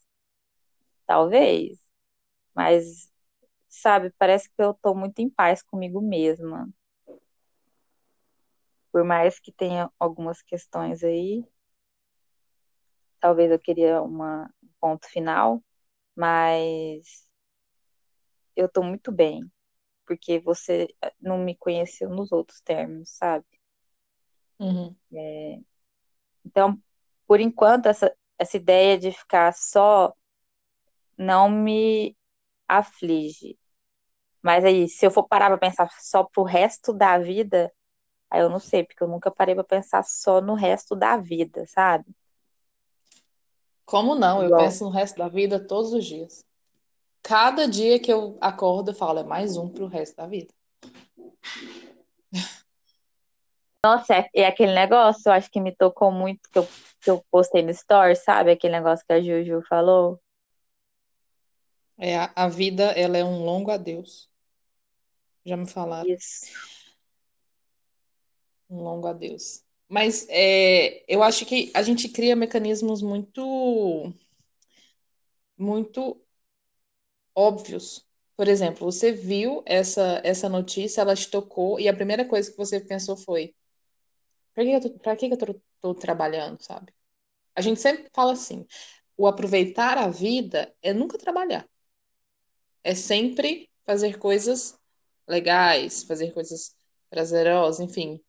talvez, 1.07 1.79
mas, 2.55 3.13
sabe, 3.69 4.13
parece 4.19 4.49
que 4.51 4.63
eu 4.63 4.75
tô 4.75 4.95
muito 4.95 5.21
em 5.21 5.31
paz 5.31 5.63
comigo 5.63 6.01
mesma. 6.03 6.69
Por 8.93 9.03
mais 9.05 9.39
que 9.41 9.51
tenha 9.53 9.91
algumas 9.99 10.43
questões 10.43 11.03
aí, 11.03 11.43
talvez 13.21 13.51
eu 13.51 13.59
queria 13.59 14.03
uma, 14.03 14.53
um 14.63 14.69
ponto 14.81 15.09
final, 15.09 15.63
mas 16.17 17.29
eu 18.57 18.69
tô 18.69 18.83
muito 18.83 19.11
bem, 19.13 19.41
porque 20.09 20.41
você 20.41 20.89
eh, 21.03 21.13
não 21.21 21.37
me 21.37 21.55
conheceu 21.55 22.09
nos 22.09 22.33
outros 22.33 22.63
termos, 22.63 23.11
sabe? 23.11 23.45
Uhum. 24.59 24.97
Então, 26.45 26.81
por 27.27 27.39
enquanto, 27.41 27.87
essa, 27.87 28.11
essa 28.39 28.57
ideia 28.57 28.99
de 28.99 29.13
ficar 29.13 29.53
só 29.53 30.15
não 31.17 31.51
me 31.51 32.17
aflige. 32.67 33.59
Mas 34.41 34.65
aí, 34.65 34.89
se 34.89 35.05
eu 35.05 35.11
for 35.11 35.29
parar 35.29 35.49
pra 35.49 35.59
pensar 35.59 35.91
só 36.01 36.25
pro 36.25 36.43
resto 36.43 36.95
da 36.95 37.19
vida, 37.19 37.71
aí 38.31 38.41
eu 38.41 38.49
não 38.49 38.59
sei, 38.59 38.85
porque 38.85 39.03
eu 39.03 39.09
nunca 39.09 39.31
parei 39.31 39.55
pra 39.55 39.65
pensar 39.65 40.03
só 40.05 40.41
no 40.41 40.55
resto 40.55 40.97
da 40.97 41.19
vida, 41.19 41.67
sabe? 41.67 42.07
Como 43.85 44.15
não? 44.15 44.43
Eu 44.43 44.47
Igual. 44.47 44.63
penso 44.63 44.85
no 44.85 44.91
resto 44.91 45.19
da 45.19 45.29
vida 45.29 45.61
todos 45.61 45.93
os 45.93 46.05
dias. 46.07 46.48
Cada 47.23 47.67
dia 47.67 47.99
que 47.99 48.13
eu 48.13 48.39
acordo, 48.41 48.91
eu 48.91 48.95
falo, 48.95 49.19
é 49.19 49.25
mais 49.25 49.57
um 49.57 49.69
pro 49.69 49.87
resto 49.87 50.17
da 50.17 50.27
vida. 50.27 50.53
Nossa, 53.85 54.15
é, 54.15 54.29
é 54.35 54.47
aquele 54.47 54.75
negócio, 54.75 55.29
eu 55.29 55.33
acho 55.33 55.51
que 55.51 55.61
me 55.61 55.75
tocou 55.75 56.11
muito 56.11 56.49
que 56.51 56.59
eu, 56.59 56.69
que 57.01 57.11
eu 57.11 57.25
postei 57.31 57.63
no 57.63 57.71
Story, 57.71 58.17
sabe? 58.17 58.51
Aquele 58.51 58.73
negócio 58.73 59.07
que 59.07 59.13
a 59.13 59.21
Juju 59.21 59.63
falou. 59.69 60.21
É, 61.97 62.17
a, 62.17 62.33
a 62.35 62.49
vida, 62.49 62.85
ela 62.93 63.17
é 63.17 63.25
um 63.25 63.45
longo 63.45 63.71
adeus. 63.71 64.29
Já 65.45 65.57
me 65.57 65.67
falaram, 65.67 66.11
Isso. 66.11 66.47
um 68.69 68.83
longo 68.83 69.07
adeus. 69.07 69.65
Mas 69.89 70.27
é, 70.29 71.03
eu 71.09 71.23
acho 71.23 71.47
que 71.47 71.73
a 71.75 71.83
gente 71.83 72.09
cria 72.09 72.37
mecanismos 72.37 73.01
muito, 73.01 74.13
muito 75.57 76.21
óbvios. 77.39 78.05
Por 78.37 78.49
exemplo, 78.49 78.91
você 78.91 79.13
viu 79.13 79.63
essa, 79.67 80.21
essa 80.25 80.49
notícia, 80.49 81.01
ela 81.01 81.15
te 81.15 81.31
tocou, 81.31 81.79
e 81.81 81.89
a 81.89 81.95
primeira 81.95 82.25
coisa 82.25 82.51
que 82.51 82.57
você 82.57 82.81
pensou 82.81 83.17
foi: 83.17 83.55
pra 84.55 84.65
que 84.65 84.71
eu 84.73 84.81
tô, 84.81 84.91
pra 84.99 85.17
que 85.17 85.27
eu 85.27 85.37
tô, 85.39 85.61
tô 85.81 85.95
trabalhando, 85.95 86.61
sabe? 86.63 86.93
A 87.55 87.61
gente 87.61 87.81
sempre 87.81 88.09
fala 88.15 88.33
assim: 88.33 88.67
o 89.17 89.27
aproveitar 89.27 89.99
a 89.99 90.09
vida 90.09 90.75
é 90.83 90.93
nunca 90.93 91.19
trabalhar, 91.19 91.69
é 92.83 92.95
sempre 92.95 93.69
fazer 93.85 94.19
coisas 94.19 94.79
legais, 95.27 96.03
fazer 96.05 96.33
coisas 96.33 96.75
prazerosas, 97.11 97.81
enfim. 97.81 98.23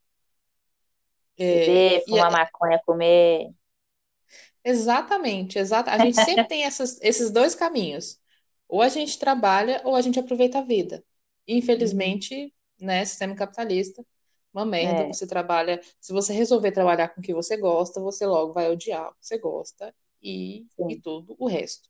É, 1.38 1.66
Beber, 1.66 2.04
fumar 2.06 2.32
é- 2.32 2.32
maconha, 2.32 2.82
comer. 2.86 3.50
exatamente, 4.64 5.58
exata. 5.60 5.92
A 5.92 5.98
gente 5.98 6.16
sempre 6.16 6.48
tem 6.48 6.64
essas- 6.64 7.00
esses 7.02 7.32
dois 7.32 7.56
caminhos. 7.56 8.19
Ou 8.70 8.82
a 8.82 8.90
gente 8.90 9.20
trabalha 9.20 9.82
ou 9.84 9.96
a 9.96 10.02
gente 10.02 10.20
aproveita 10.20 10.60
a 10.60 10.64
vida. 10.64 11.04
Uhum. 11.48 11.58
Infelizmente, 11.58 12.54
né, 12.80 13.04
sistema 13.04 13.36
capitalista, 13.36 14.06
uma 14.54 14.66
merda. 14.66 15.04
É, 15.04 15.08
Você 15.08 15.28
trabalha, 15.28 15.82
se 16.00 16.14
você 16.14 16.34
resolver 16.34 16.72
trabalhar 16.72 17.10
com 17.10 17.20
o 17.22 17.24
que 17.24 17.34
você 17.34 17.58
gosta, 17.58 18.00
você 18.00 18.26
logo 18.26 18.54
vai 18.54 18.70
odiar 18.72 19.10
o 19.10 19.16
que 19.16 19.26
você 19.28 19.38
gosta 19.38 19.94
e, 20.22 20.66
e 20.88 20.96
tudo 21.02 21.36
o 21.40 21.48
resto. 21.48 21.90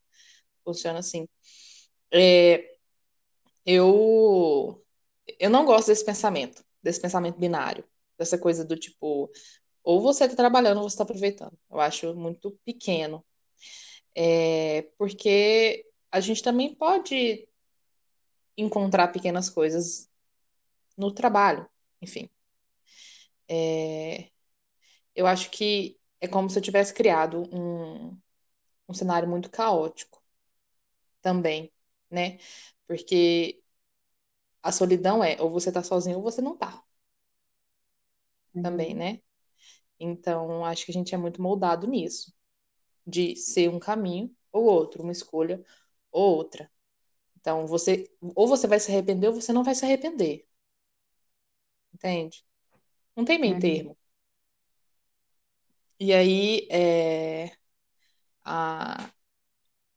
Funciona 0.63 0.99
assim. 0.99 1.27
É, 2.11 2.77
eu 3.65 4.83
eu 5.39 5.49
não 5.49 5.65
gosto 5.65 5.87
desse 5.87 6.03
pensamento, 6.05 6.63
desse 6.81 6.99
pensamento 7.01 7.37
binário, 7.37 7.83
dessa 8.17 8.37
coisa 8.37 8.65
do 8.65 8.75
tipo, 8.75 9.29
ou 9.83 10.01
você 10.01 10.25
está 10.25 10.35
trabalhando 10.35 10.77
ou 10.77 10.89
você 10.89 10.95
está 10.95 11.03
aproveitando. 11.03 11.57
Eu 11.69 11.79
acho 11.79 12.15
muito 12.15 12.51
pequeno. 12.65 13.23
É, 14.15 14.83
porque 14.97 15.85
a 16.11 16.19
gente 16.19 16.43
também 16.43 16.73
pode 16.75 17.47
encontrar 18.57 19.07
pequenas 19.09 19.49
coisas 19.49 20.07
no 20.97 21.11
trabalho. 21.13 21.69
Enfim, 22.01 22.29
é, 23.47 24.29
eu 25.15 25.27
acho 25.27 25.49
que 25.51 25.99
é 26.21 26.27
como 26.27 26.49
se 26.49 26.59
eu 26.59 26.63
tivesse 26.63 26.93
criado 26.93 27.43
um, 27.55 28.19
um 28.89 28.93
cenário 28.93 29.29
muito 29.29 29.51
caótico 29.51 30.23
também, 31.21 31.71
né? 32.09 32.37
Porque 32.87 33.61
a 34.63 34.71
solidão 34.71 35.21
é 35.23 35.35
ou 35.41 35.49
você 35.51 35.69
tá 35.71 35.83
sozinho 35.83 36.15
ou 36.17 36.23
você 36.23 36.41
não 36.41 36.55
tá 36.57 36.81
também, 38.61 38.93
Uhum. 38.93 38.95
né? 38.95 39.21
Então, 39.99 40.65
acho 40.65 40.85
que 40.85 40.91
a 40.91 40.95
gente 40.95 41.15
é 41.15 41.19
muito 41.19 41.41
moldado 41.41 41.87
nisso, 41.87 42.33
de 43.07 43.35
ser 43.35 43.69
um 43.69 43.79
caminho 43.79 44.35
ou 44.51 44.65
outro, 44.65 45.03
uma 45.03 45.11
escolha 45.13 45.63
ou 46.11 46.37
outra. 46.37 46.71
Então, 47.39 47.67
você 47.67 48.11
ou 48.35 48.47
você 48.47 48.67
vai 48.67 48.79
se 48.79 48.91
arrepender 48.91 49.27
ou 49.29 49.33
você 49.35 49.53
não 49.53 49.63
vai 49.63 49.75
se 49.75 49.85
arrepender, 49.85 50.47
entende? 51.93 52.43
Não 53.17 53.25
tem 53.25 53.39
meio 53.39 53.57
Uhum. 53.57 53.59
termo. 53.59 53.97
E 55.99 56.13
aí, 56.13 56.67
é, 56.71 57.51
a, 58.45 59.11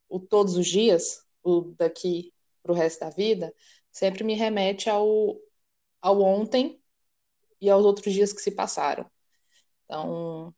o 0.09 0.21
todos 0.21 0.57
os 0.57 0.66
dias, 0.69 1.26
o 1.42 1.62
daqui 1.78 2.35
pro 2.62 2.75
resto 2.75 3.00
da 3.00 3.11
vida, 3.11 3.54
sempre 3.92 4.25
me 4.25 4.35
remete 4.35 4.90
ao, 4.90 5.38
ao 6.02 6.21
ontem 6.23 6.83
e 7.61 7.71
aos 7.71 7.85
outros 7.87 8.12
dias 8.14 8.33
que 8.33 8.42
se 8.42 8.52
passaram. 8.52 9.11
Então, 9.87 10.54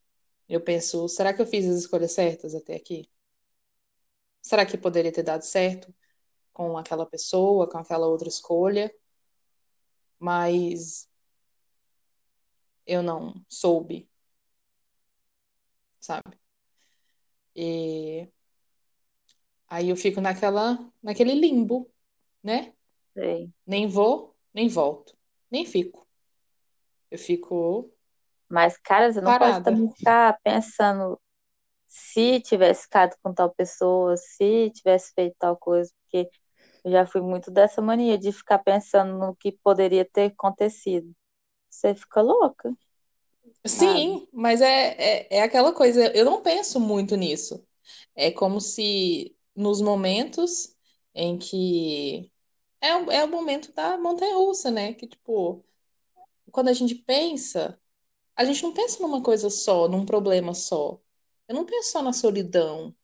eu 0.48 0.60
penso, 0.62 1.08
será 1.08 1.34
que 1.34 1.42
eu 1.42 1.46
fiz 1.46 1.66
as 1.66 1.76
escolhas 1.80 2.12
certas 2.12 2.54
até 2.54 2.76
aqui? 2.76 3.08
Será 4.44 4.66
que 4.66 4.76
poderia 4.76 5.10
ter 5.10 5.22
dado 5.22 5.40
certo 5.42 5.92
com 6.52 6.76
aquela 6.76 7.06
pessoa, 7.06 7.66
com 7.66 7.78
aquela 7.78 8.06
outra 8.06 8.28
escolha? 8.28 8.94
Mas 10.18 11.08
eu 12.86 13.02
não 13.02 13.34
soube, 13.48 14.06
sabe? 15.98 16.38
E 17.56 18.28
aí 19.66 19.88
eu 19.88 19.96
fico 19.96 20.20
naquela, 20.20 20.78
naquele 21.02 21.32
limbo, 21.34 21.90
né? 22.42 22.74
Sei. 23.14 23.50
Nem 23.66 23.88
vou, 23.88 24.36
nem 24.52 24.68
volto, 24.68 25.16
nem 25.50 25.64
fico. 25.64 26.06
Eu 27.10 27.18
fico 27.18 27.90
Mas, 28.46 28.76
cara, 28.76 29.10
você 29.10 29.22
não 29.22 29.32
pode 29.32 29.40
parada. 29.40 29.64
também 29.64 29.90
ficar 29.94 30.38
pensando 30.42 31.18
se 31.94 32.40
tivesse 32.40 32.84
ficado 32.84 33.16
com 33.22 33.32
tal 33.34 33.50
pessoa, 33.54 34.16
se 34.16 34.70
tivesse 34.72 35.12
feito 35.14 35.36
tal 35.38 35.56
coisa, 35.56 35.92
porque 36.02 36.30
eu 36.84 36.92
já 36.92 37.06
fui 37.06 37.20
muito 37.22 37.50
dessa 37.50 37.82
mania 37.82 38.18
de 38.18 38.32
ficar 38.32 38.58
pensando 38.60 39.18
no 39.18 39.36
que 39.36 39.52
poderia 39.64 40.04
ter 40.04 40.32
acontecido. 40.32 41.12
Você 41.70 41.94
fica 41.96 42.22
louca, 42.22 42.74
sabe? 43.76 44.08
Sim, 44.08 44.28
mas 44.32 44.60
é, 44.60 45.26
é, 45.26 45.36
é 45.38 45.42
aquela 45.42 45.72
coisa, 45.72 46.06
eu 46.14 46.24
não 46.24 46.42
penso 46.42 46.78
muito 46.80 47.16
nisso. 47.16 47.66
É 48.14 48.30
como 48.30 48.60
se 48.60 49.36
nos 49.56 49.80
momentos 49.80 50.76
em 51.14 51.38
que. 51.38 52.30
É, 52.80 52.96
o- 52.96 53.10
é 53.10 53.24
o 53.24 53.28
momento 53.28 53.72
da 53.74 53.98
montanha-russa, 53.98 54.70
né? 54.70 54.94
Que, 54.94 55.06
tipo, 55.06 55.64
quando 56.52 56.68
a 56.68 56.72
gente 56.74 56.94
pensa, 56.96 57.80
a 58.36 58.44
gente 58.46 58.62
não 58.64 58.74
pensa 58.74 59.02
numa 59.02 59.22
coisa 59.22 59.50
só, 59.50 59.88
num 59.88 60.06
problema 60.06 60.54
só. 60.54 61.00
Eu 61.48 61.54
não 61.54 61.64
penso 61.66 61.92
só 61.92 62.02
na 62.02 62.12
solidão 62.12 62.94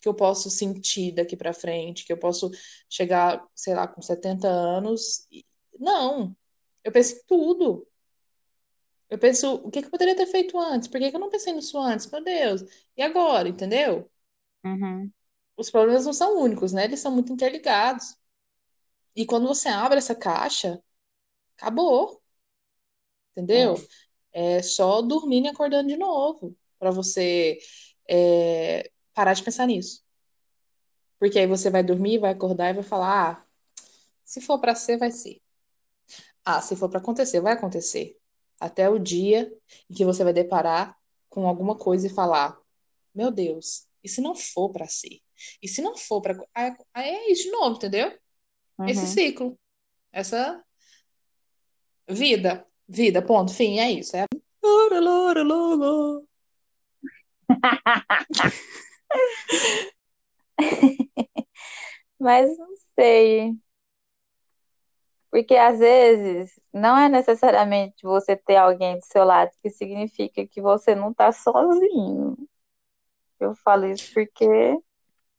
que 0.00 0.08
eu 0.08 0.14
posso 0.14 0.50
sentir 0.50 1.12
daqui 1.12 1.36
pra 1.36 1.52
frente, 1.52 2.04
que 2.04 2.12
eu 2.12 2.18
posso 2.18 2.50
chegar, 2.88 3.46
sei 3.54 3.74
lá, 3.74 3.88
com 3.88 4.02
70 4.02 4.48
anos. 4.48 5.26
Não, 5.78 6.36
eu 6.84 6.92
penso 6.92 7.16
em 7.16 7.24
tudo. 7.26 7.86
Eu 9.08 9.18
penso, 9.18 9.54
o 9.54 9.70
que 9.70 9.80
que 9.80 9.86
eu 9.86 9.90
poderia 9.90 10.16
ter 10.16 10.26
feito 10.26 10.58
antes? 10.58 10.88
Por 10.88 11.00
que 11.00 11.10
que 11.10 11.16
eu 11.16 11.20
não 11.20 11.30
pensei 11.30 11.52
nisso 11.52 11.78
antes? 11.78 12.10
Meu 12.10 12.22
Deus. 12.22 12.62
E 12.96 13.02
agora, 13.02 13.48
entendeu? 13.48 14.10
Uhum. 14.64 15.12
Os 15.56 15.70
problemas 15.70 16.04
não 16.04 16.12
são 16.12 16.40
únicos, 16.40 16.72
né? 16.72 16.84
Eles 16.84 17.00
são 17.00 17.12
muito 17.12 17.32
interligados. 17.32 18.16
E 19.14 19.24
quando 19.24 19.46
você 19.48 19.68
abre 19.68 19.98
essa 19.98 20.14
caixa, 20.14 20.82
acabou, 21.56 22.22
entendeu? 23.32 23.74
É. 24.32 24.58
É 24.58 24.62
só 24.62 25.00
dormindo 25.00 25.46
e 25.46 25.48
acordando 25.48 25.88
de 25.88 25.96
novo, 25.96 26.54
para 26.78 26.90
você 26.90 27.58
é, 28.08 28.90
parar 29.14 29.34
de 29.34 29.42
pensar 29.42 29.66
nisso. 29.66 30.04
Porque 31.18 31.38
aí 31.38 31.46
você 31.46 31.70
vai 31.70 31.82
dormir, 31.82 32.18
vai 32.18 32.32
acordar 32.32 32.70
e 32.70 32.74
vai 32.74 32.82
falar: 32.82 33.30
ah, 33.30 33.46
se 34.24 34.40
for 34.40 34.58
para 34.60 34.74
ser, 34.74 34.98
vai 34.98 35.10
ser. 35.10 35.40
Ah, 36.44 36.60
se 36.60 36.76
for 36.76 36.88
para 36.88 36.98
acontecer, 36.98 37.40
vai 37.40 37.54
acontecer. 37.54 38.16
Até 38.60 38.88
o 38.88 38.98
dia 38.98 39.52
em 39.90 39.94
que 39.94 40.04
você 40.04 40.22
vai 40.24 40.32
deparar 40.32 40.96
com 41.28 41.46
alguma 41.46 41.76
coisa 41.76 42.06
e 42.06 42.10
falar: 42.10 42.58
meu 43.14 43.30
Deus, 43.30 43.86
e 44.02 44.08
se 44.08 44.20
não 44.20 44.34
for 44.34 44.70
para 44.70 44.86
ser? 44.86 45.20
E 45.62 45.68
se 45.68 45.82
não 45.82 45.96
for 45.96 46.20
para. 46.20 46.36
Aí 46.54 47.08
é 47.08 47.32
isso 47.32 47.44
de 47.44 47.50
novo, 47.50 47.76
entendeu? 47.76 48.16
Esse 48.86 49.00
Uhum. 49.00 49.06
ciclo, 49.06 49.58
essa 50.12 50.62
vida, 52.08 52.66
vida, 52.88 53.22
ponto, 53.22 53.52
fim, 53.52 53.78
é 53.80 53.90
isso. 53.90 54.16
É. 54.16 54.26
Mas 62.18 62.56
não 62.58 62.74
sei. 62.98 63.54
Porque 65.30 65.54
às 65.56 65.78
vezes 65.78 66.58
não 66.72 66.96
é 66.96 67.08
necessariamente 67.08 68.02
você 68.02 68.36
ter 68.36 68.56
alguém 68.56 68.98
do 68.98 69.04
seu 69.04 69.24
lado 69.24 69.50
que 69.62 69.70
significa 69.70 70.46
que 70.46 70.62
você 70.62 70.94
não 70.94 71.12
tá 71.12 71.32
sozinho. 71.32 72.36
Eu 73.38 73.54
falo 73.56 73.86
isso 73.86 74.12
porque 74.14 74.44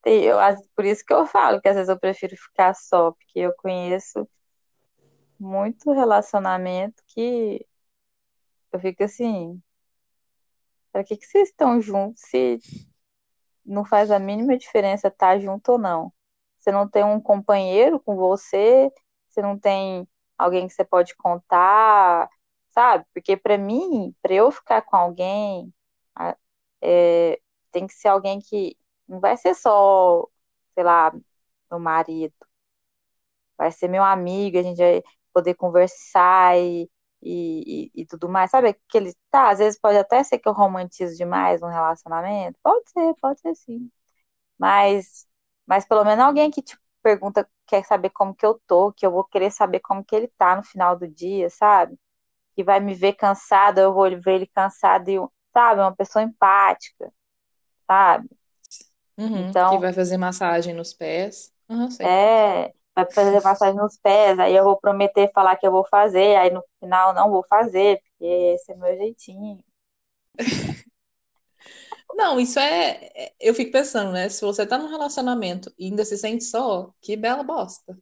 eu, 0.05 0.37
por 0.75 0.85
isso 0.85 1.03
que 1.05 1.13
eu 1.13 1.25
falo 1.25 1.61
que 1.61 1.67
às 1.67 1.75
vezes 1.75 1.89
eu 1.89 1.99
prefiro 1.99 2.35
ficar 2.37 2.73
só, 2.75 3.11
porque 3.11 3.39
eu 3.39 3.53
conheço 3.55 4.27
muito 5.39 5.91
relacionamento 5.91 7.03
que 7.07 7.65
eu 8.71 8.79
fico 8.79 9.03
assim, 9.03 9.61
pra 10.97 11.03
que 11.03 11.15
que 11.15 11.27
vocês 11.27 11.49
estão 11.49 11.79
juntos 11.79 12.23
se 12.25 12.57
não 13.63 13.85
faz 13.85 14.09
a 14.09 14.17
mínima 14.17 14.57
diferença 14.57 15.09
estar 15.09 15.39
junto 15.39 15.73
ou 15.73 15.77
não? 15.77 16.11
Você 16.57 16.71
não 16.71 16.89
tem 16.89 17.03
um 17.03 17.21
companheiro 17.21 17.99
com 17.99 18.15
você, 18.15 18.91
você 19.29 19.39
não 19.41 19.59
tem 19.59 20.07
alguém 20.37 20.67
que 20.67 20.73
você 20.73 20.83
pode 20.83 21.15
contar, 21.15 22.27
sabe? 22.71 23.05
Porque 23.13 23.37
pra 23.37 23.59
mim, 23.59 24.15
pra 24.23 24.33
eu 24.33 24.51
ficar 24.51 24.81
com 24.81 24.95
alguém, 24.95 25.71
é, 26.81 27.39
tem 27.71 27.85
que 27.87 27.93
ser 27.93 28.07
alguém 28.09 28.39
que 28.39 28.75
não 29.07 29.19
vai 29.19 29.37
ser 29.37 29.53
só, 29.55 30.27
sei 30.75 30.83
lá, 30.83 31.11
meu 31.69 31.79
marido. 31.79 32.33
vai 33.57 33.71
ser 33.71 33.87
meu 33.87 34.03
amigo, 34.03 34.57
a 34.57 34.63
gente 34.63 34.77
vai 34.77 35.03
poder 35.33 35.55
conversar 35.55 36.57
e, 36.59 36.89
e, 37.21 37.91
e, 37.95 38.01
e 38.03 38.05
tudo 38.05 38.29
mais. 38.29 38.51
Sabe 38.51 38.69
aquele, 38.69 39.13
tá, 39.31 39.49
às 39.51 39.59
vezes 39.59 39.79
pode 39.79 39.97
até 39.97 40.23
ser 40.23 40.39
que 40.39 40.47
eu 40.49 40.53
romantizo 40.53 41.15
demais 41.17 41.61
um 41.61 41.67
relacionamento. 41.67 42.59
Pode 42.63 42.89
ser, 42.91 43.15
pode 43.21 43.39
ser 43.41 43.55
sim. 43.55 43.89
Mas, 44.57 45.27
mas 45.67 45.85
pelo 45.87 46.03
menos 46.05 46.23
alguém 46.23 46.51
que 46.51 46.61
te 46.61 46.77
pergunta, 47.03 47.47
quer 47.67 47.85
saber 47.85 48.09
como 48.11 48.35
que 48.35 48.45
eu 48.45 48.61
tô, 48.67 48.91
que 48.93 49.05
eu 49.05 49.11
vou 49.11 49.23
querer 49.25 49.51
saber 49.51 49.79
como 49.81 50.03
que 50.03 50.15
ele 50.15 50.27
tá 50.37 50.55
no 50.55 50.63
final 50.63 50.97
do 50.97 51.07
dia, 51.07 51.49
sabe? 51.49 51.97
Que 52.55 52.63
vai 52.63 52.79
me 52.81 52.95
ver 52.95 53.13
cansada, 53.15 53.81
eu 53.81 53.93
vou 53.93 54.09
ver 54.21 54.35
ele 54.35 54.47
cansado 54.47 55.09
e, 55.09 55.17
sabe, 55.53 55.81
uma 55.81 55.95
pessoa 55.95 56.23
empática, 56.23 57.11
sabe? 57.87 58.29
Uhum, 59.17 59.55
que 59.65 59.77
Então, 59.77 59.79
vai 59.79 59.93
fazer 59.93 60.17
massagem 60.17 60.73
nos 60.73 60.93
pés. 60.93 61.53
Uhum. 61.69 61.87
É, 61.99 62.73
vai 62.97 63.11
fazer 63.13 63.41
massagem 63.43 63.75
nos 63.77 63.97
pés, 63.99 64.39
aí 64.39 64.55
eu 64.55 64.63
vou 64.65 64.77
prometer 64.79 65.31
falar 65.33 65.57
que 65.57 65.67
eu 65.67 65.71
vou 65.71 65.85
fazer, 65.87 66.35
aí 66.37 66.51
no 66.51 66.63
final 66.79 67.13
não 67.13 67.31
vou 67.31 67.45
fazer, 67.49 68.01
porque 68.01 68.25
esse 68.25 68.71
é 68.71 68.75
meu 68.75 68.95
jeitinho. 68.97 69.59
Não, 72.13 72.39
isso 72.39 72.59
é. 72.59 73.09
é- 73.15 73.35
Eu 73.39 73.53
fico 73.53 73.71
pensando, 73.71 74.11
né? 74.11 74.29
Se 74.29 74.41
você 74.43 74.65
tá 74.65 74.77
num 74.77 74.89
relacionamento 74.89 75.73
e 75.77 75.85
ainda 75.85 76.03
se 76.05 76.17
sente 76.17 76.43
só, 76.43 76.93
que 77.01 77.15
bela 77.15 77.43
bosta. 77.43 77.97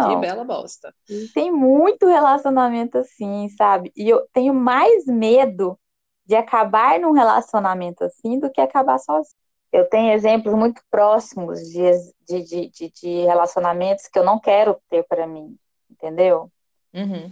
Que 0.00 0.16
Então, 0.16 0.16
bela 0.16 0.44
bosta. 0.44 0.94
tem 1.34 1.52
muito 1.52 2.06
relacionamento 2.06 2.98
assim, 2.98 3.48
sabe? 3.50 3.92
E 3.96 4.08
eu 4.08 4.26
tenho 4.32 4.54
mais 4.54 5.06
medo 5.06 5.78
de 6.26 6.34
acabar 6.34 6.98
num 7.00 7.12
relacionamento 7.12 8.04
assim 8.04 8.38
do 8.38 8.50
que 8.50 8.60
acabar 8.60 8.98
sozinho. 8.98 9.34
Eu 9.76 9.86
tenho 9.86 10.10
exemplos 10.14 10.54
muito 10.54 10.80
próximos 10.90 11.60
de, 11.60 11.90
de, 12.26 12.70
de, 12.70 12.90
de, 12.90 13.24
relacionamentos 13.26 14.08
que 14.08 14.18
eu 14.18 14.24
não 14.24 14.40
quero 14.40 14.80
ter 14.88 15.04
para 15.04 15.26
mim, 15.26 15.54
entendeu? 15.90 16.50
Uhum, 16.94 17.30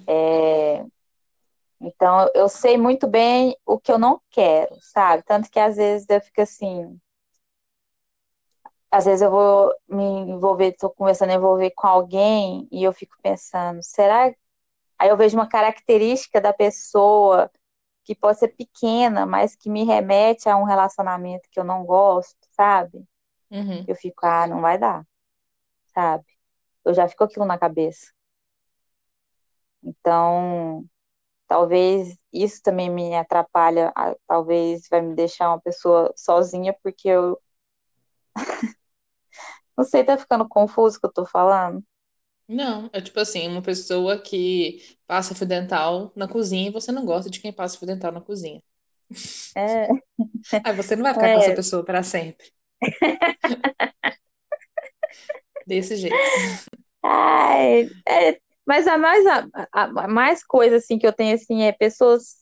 Então, 1.80 2.30
eu 2.34 2.46
sei 2.46 2.76
muito 2.76 3.06
bem 3.06 3.56
o 3.64 3.80
que 3.80 3.90
eu 3.90 3.98
não 3.98 4.20
quero, 4.30 4.76
sabe? 4.78 5.22
Tanto 5.22 5.50
que 5.50 5.58
às 5.58 5.76
vezes 5.76 6.06
eu 6.10 6.20
fico 6.20 6.42
assim, 6.42 7.00
às 8.90 9.06
vezes 9.06 9.22
eu 9.22 9.30
vou 9.30 9.74
me 9.88 10.04
envolver, 10.04 10.68
estou 10.68 10.90
começando 10.90 11.30
a 11.30 11.34
envolver 11.34 11.70
com 11.70 11.86
alguém 11.86 12.68
e 12.70 12.84
eu 12.84 12.92
fico 12.92 13.16
pensando, 13.22 13.82
será? 13.82 14.34
Aí 14.98 15.08
eu 15.08 15.16
vejo 15.16 15.34
uma 15.38 15.48
característica 15.48 16.42
da 16.42 16.52
pessoa 16.52 17.50
que 18.04 18.14
pode 18.14 18.38
ser 18.38 18.48
pequena, 18.48 19.26
mas 19.26 19.56
que 19.56 19.70
me 19.70 19.84
remete 19.84 20.48
a 20.48 20.56
um 20.56 20.64
relacionamento 20.64 21.48
que 21.50 21.60
eu 21.60 21.64
não 21.64 21.84
gosto, 21.84 22.36
sabe? 22.52 23.04
uhum. 23.50 23.88
Eu 23.88 23.96
fico, 23.96 24.26
ah, 24.26 24.46
não 24.48 24.60
vai 24.62 24.78
dar, 24.78 25.06
sabe? 25.94 26.24
Eu 26.84 26.94
já 26.94 27.08
fico 27.08 27.24
aquilo 27.24 27.46
na 27.46 27.58
cabeça. 27.58 28.12
Então, 29.82 30.84
Talvez 31.48 32.16
isso 32.32 32.62
também 32.62 32.90
me 32.90 33.14
atrapalha, 33.16 33.92
talvez 34.26 34.88
vai 34.90 35.02
me 35.02 35.14
deixar 35.14 35.50
uma 35.50 35.60
pessoa 35.60 36.12
sozinha, 36.16 36.74
porque 36.82 37.08
eu 37.08 37.38
não 39.76 39.84
sei, 39.84 40.04
tá 40.04 40.16
ficando 40.18 40.48
confuso 40.48 40.96
o 40.98 41.00
que 41.00 41.06
eu 41.06 41.12
tô 41.12 41.26
falando? 41.26 41.82
Não, 42.48 42.90
é 42.92 43.00
tipo 43.00 43.18
assim, 43.20 43.48
uma 43.48 43.62
pessoa 43.62 44.20
que 44.20 44.96
passa 45.06 45.34
fio 45.34 45.46
dental 45.46 46.12
na 46.16 46.28
cozinha 46.28 46.68
e 46.68 46.72
você 46.72 46.92
não 46.92 47.04
gosta 47.06 47.30
de 47.30 47.40
quem 47.40 47.52
passa 47.52 47.78
fio 47.78 47.86
dental 47.86 48.12
na 48.12 48.20
cozinha. 48.20 48.62
É, 49.54 49.88
Aí 50.64 50.74
você 50.74 50.96
não 50.96 51.02
vai 51.04 51.12
ficar 51.14 51.30
com 51.30 51.38
essa 51.38 51.52
é, 51.52 51.54
pessoa 51.54 51.84
para 51.84 52.02
sempre. 52.02 52.52
Desse 55.66 55.96
jeito. 55.96 56.30
ai, 57.02 57.90
é, 58.08 58.38
mas 58.66 58.86
a 58.86 58.96
mais, 58.98 59.24
a, 59.26 59.48
a- 59.72 60.08
mais 60.08 60.44
coisa 60.44 60.76
assim 60.76 60.98
que 60.98 61.06
eu 61.06 61.12
tenho 61.12 61.34
assim 61.34 61.62
é 61.62 61.72
pessoas 61.72 62.36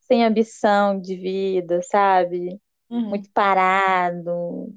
sem 0.00 0.24
ambição 0.24 1.00
de 1.00 1.16
vida, 1.16 1.80
sabe? 1.84 2.60
Uhum. 2.88 3.10
Muito 3.10 3.30
parado. 3.32 4.74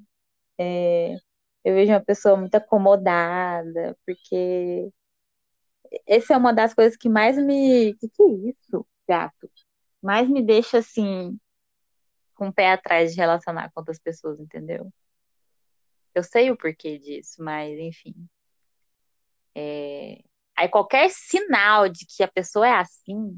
Eu 1.67 1.73
vejo 1.75 1.91
uma 1.91 1.99
pessoa 1.99 2.37
muito 2.37 2.55
acomodada, 2.55 3.97
porque 4.05 4.89
essa 6.07 6.33
é 6.33 6.37
uma 6.37 6.53
das 6.53 6.73
coisas 6.73 6.95
que 6.97 7.09
mais 7.09 7.37
me. 7.37 7.93
Que 7.95 8.07
que 8.07 8.23
é 8.23 8.27
isso, 8.51 8.87
gato? 9.05 9.51
Mais 10.01 10.29
me 10.29 10.41
deixa 10.41 10.77
assim 10.77 11.37
com 12.35 12.47
o 12.47 12.53
pé 12.53 12.71
atrás 12.71 13.11
de 13.13 13.17
relacionar 13.19 13.69
com 13.73 13.81
outras 13.81 13.99
pessoas, 13.99 14.39
entendeu? 14.39 14.89
Eu 16.15 16.23
sei 16.23 16.49
o 16.51 16.57
porquê 16.57 16.97
disso, 16.97 17.43
mas 17.43 17.77
enfim. 17.77 18.15
É... 19.53 20.23
Aí 20.55 20.69
qualquer 20.69 21.09
sinal 21.09 21.89
de 21.89 22.05
que 22.05 22.23
a 22.23 22.29
pessoa 22.29 22.65
é 22.65 22.71
assim, 22.75 23.37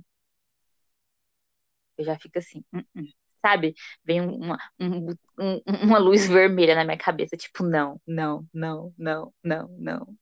eu 1.97 2.05
já 2.05 2.15
fico 2.19 2.37
assim, 2.37 2.63
"Hum, 2.71 2.83
hum." 2.95 3.07
Sabe? 3.41 3.73
Vem 4.03 4.21
uma, 4.21 4.57
um- 4.79 5.15
um- 5.39 5.61
uma 5.83 5.97
luz 5.99 6.27
vermelha 6.27 6.75
na 6.75 6.83
minha 6.83 6.97
cabeça, 6.97 7.37
tipo, 7.37 7.63
não, 7.63 7.99
não, 8.07 8.45
não, 8.53 8.93
não, 8.97 9.33
não, 9.43 9.67
não. 9.79 10.15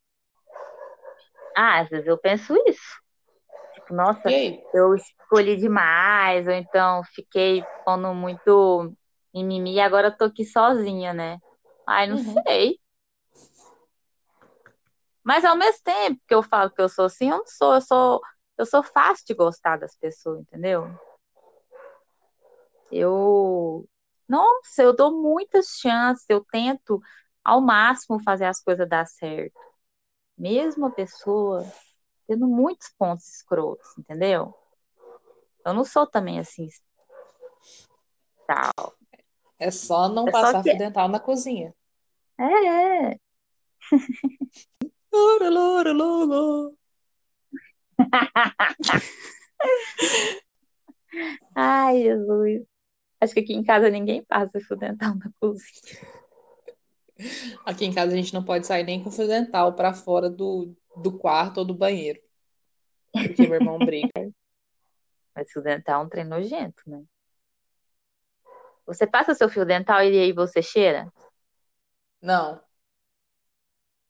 Ah, 1.56 1.80
às 1.82 1.90
vezes 1.90 2.08
eu 2.08 2.18
penso 2.18 2.56
isso. 2.68 3.02
Tipo, 3.74 3.94
nossa, 3.96 4.30
eu 4.74 4.96
escolhi 4.96 5.56
demais, 5.58 6.48
ou 6.48 6.54
então 6.54 7.04
fiquei 7.14 7.64
pondo 7.86 8.14
muito 8.14 8.94
mimimi 9.34 9.76
e 9.76 9.80
agora 9.80 10.08
eu 10.08 10.18
tô 10.18 10.26
aqui 10.26 10.46
sozinha, 10.46 11.14
né? 11.14 11.38
Ai, 11.86 12.08
não 12.08 12.18
Uhum. 12.18 12.34
sei. 12.46 12.80
Mas 15.24 15.44
ao 15.44 15.56
mesmo 15.58 15.82
tempo 15.84 16.22
que 16.28 16.34
eu 16.34 16.42
falo 16.42 16.72
que 16.72 16.82
eu 16.82 16.90
sou 16.90 17.06
assim, 17.06 17.30
eu 17.30 17.38
não 17.40 17.46
sou, 17.48 17.74
eu 17.76 17.82
sou, 17.82 18.22
eu 18.58 18.66
sou 18.66 18.84
fácil 18.84 19.26
de 19.28 19.34
gostar 19.34 19.78
das 19.78 19.96
pessoas, 19.98 20.40
entendeu? 20.42 20.90
Eu, 22.92 23.88
nossa, 24.28 24.82
eu 24.84 24.96
dou 24.96 25.12
muitas 25.22 25.68
chances, 25.80 26.26
eu 26.30 26.44
tento 26.52 27.02
ao 27.44 27.62
máximo 27.62 28.20
fazer 28.20 28.46
as 28.46 28.62
coisas 28.62 28.88
dar 28.88 29.06
certo. 29.06 29.60
Mesmo 30.38 30.86
a 30.86 30.92
pessoa 30.92 31.66
tendo 32.28 32.46
muitos 32.48 32.90
pontos 32.98 33.28
escrotos, 33.28 33.98
entendeu? 33.98 34.54
Eu 35.66 35.74
não 35.74 35.84
sou 35.84 36.06
também 36.06 36.40
assim, 36.40 36.68
tal. 38.46 38.94
É 39.60 39.72
só 39.72 40.08
não 40.08 40.28
É 40.28 40.32
só 40.32 40.42
passar 40.42 40.64
que 40.64 40.70
fio 40.70 40.78
dental 40.78 41.08
na 41.10 41.20
cozinha. 41.20 41.74
é, 42.40 43.12
é. 43.14 43.20
Lora, 45.12 45.50
lora, 45.50 45.94
lora. 45.94 46.76
Ai, 51.56 52.04
Jesus. 52.04 52.77
Acho 53.20 53.34
que 53.34 53.40
aqui 53.40 53.54
em 53.54 53.64
casa 53.64 53.90
ninguém 53.90 54.24
passa 54.24 54.60
fio 54.60 54.76
dental 54.78 55.16
na 55.16 55.32
cozinha. 55.40 55.98
Aqui 57.66 57.86
em 57.86 57.94
casa 57.94 58.14
a 58.14 58.16
gente 58.16 58.34
não 58.34 58.44
pode 58.44 58.66
sair 58.68 58.84
nem 58.84 59.04
com 59.04 59.12
fio 59.12 59.28
dental 59.28 59.74
pra 59.74 59.94
fora 59.94 60.30
do, 60.30 60.76
do 60.96 61.18
quarto 61.18 61.60
ou 61.60 61.66
do 61.66 61.74
banheiro, 61.74 62.20
porque 63.12 63.46
meu 63.48 63.56
irmão 63.56 63.80
briga. 63.80 64.12
Mas 65.36 65.52
fio 65.52 65.62
dental 65.62 66.02
é 66.02 66.06
um 66.06 66.10
trem 66.10 66.26
nojento, 66.26 66.84
né? 66.88 67.04
Você 68.86 69.06
passa 69.06 69.36
seu 69.36 69.50
fio 69.50 69.66
dental 69.66 70.02
e 70.04 70.18
aí 70.20 70.32
você 70.34 70.62
cheira? 70.62 71.12
Não, 72.22 72.62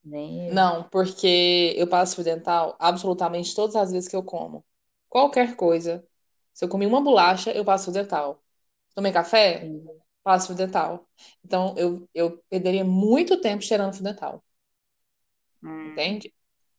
Nem 0.04 0.52
não, 0.54 0.84
porque 0.90 1.74
eu 1.78 1.88
passo 1.88 2.16
fio 2.16 2.24
dental 2.24 2.76
absolutamente 2.80 3.54
todas 3.54 3.76
as 3.76 3.92
vezes 3.92 4.08
que 4.10 4.16
eu 4.16 4.24
como. 4.24 4.66
Qualquer 5.10 5.56
coisa. 5.56 6.08
Se 6.54 6.64
eu 6.66 6.70
comi 6.70 6.86
uma 6.86 7.02
bolacha, 7.02 7.52
eu 7.52 7.66
passo 7.66 7.86
fio 7.86 7.94
dental. 7.94 8.42
Tomei 8.98 9.14
café, 9.14 9.72
passo 10.24 10.48
fio 10.50 10.58
dental. 10.58 11.08
Então 11.46 11.76
eu, 11.78 12.10
eu 12.16 12.40
perderia 12.50 12.86
muito 12.86 13.40
tempo 13.42 13.64
cheirando 13.64 13.94
fio 13.96 14.04
dental, 14.04 14.44
Hum, 15.62 16.04
entende? 16.04 16.34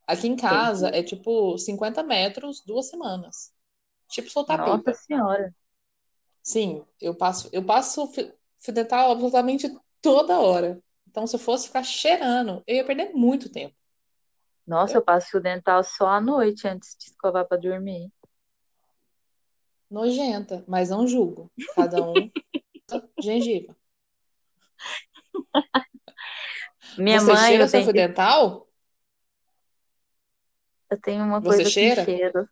Aqui 0.07 0.29
em 0.29 0.37
casa 0.37 0.89
entendi. 0.89 0.95
é 0.95 1.03
tipo 1.03 1.59
50 1.59 2.03
metros, 2.03 2.63
duas 2.67 2.89
semanas. 2.91 3.53
Tipo 4.09 4.31
soltar 4.31 4.63
Nossa 4.63 4.93
pipa. 4.93 4.95
Senhora. 4.95 5.55
Sim, 6.43 6.85
eu 7.01 7.15
passo, 7.15 7.49
eu 7.53 7.65
passo 7.65 8.07
fi- 8.09 8.33
fio 8.59 8.73
dental 8.75 9.11
absolutamente 9.13 9.69
toda 10.01 10.39
hora. 10.41 10.83
Então, 11.07 11.27
se 11.27 11.37
eu 11.37 11.41
fosse 11.41 11.67
ficar 11.69 11.83
cheirando, 11.85 12.63
eu 12.67 12.77
ia 12.77 12.85
perder 12.87 13.13
muito 13.15 13.49
tempo, 13.51 13.75
Nossa, 14.67 14.97
eu 14.97 15.03
passo 15.03 15.31
fio 15.31 15.41
dental 15.41 15.83
só 15.83 16.07
à 16.09 16.21
noite 16.21 16.69
antes 16.69 16.95
de 16.97 17.07
escovar 17.07 17.45
pra 17.47 17.57
dormir. 17.57 18.13
Nojenta, 19.91 20.65
mas 20.69 20.91
não 20.91 21.07
julgo. 21.07 21.51
Cada 21.75 22.03
um, 22.03 22.31
gengiva. 23.23 23.75
Minha 26.97 27.21
Você 27.21 27.33
mãe, 27.33 27.49
cheira 27.49 27.65
o 27.65 27.69
seu 27.69 27.81
fio 27.83 27.93
dentista, 27.93 28.09
dental? 28.09 28.69
eu 30.91 31.01
tenho 31.01 31.25
uma 31.25 31.41
Você 31.41 31.49
coisa 31.49 31.65
com 31.65 31.71
cheira? 31.71 32.05
cheiro. 32.05 32.49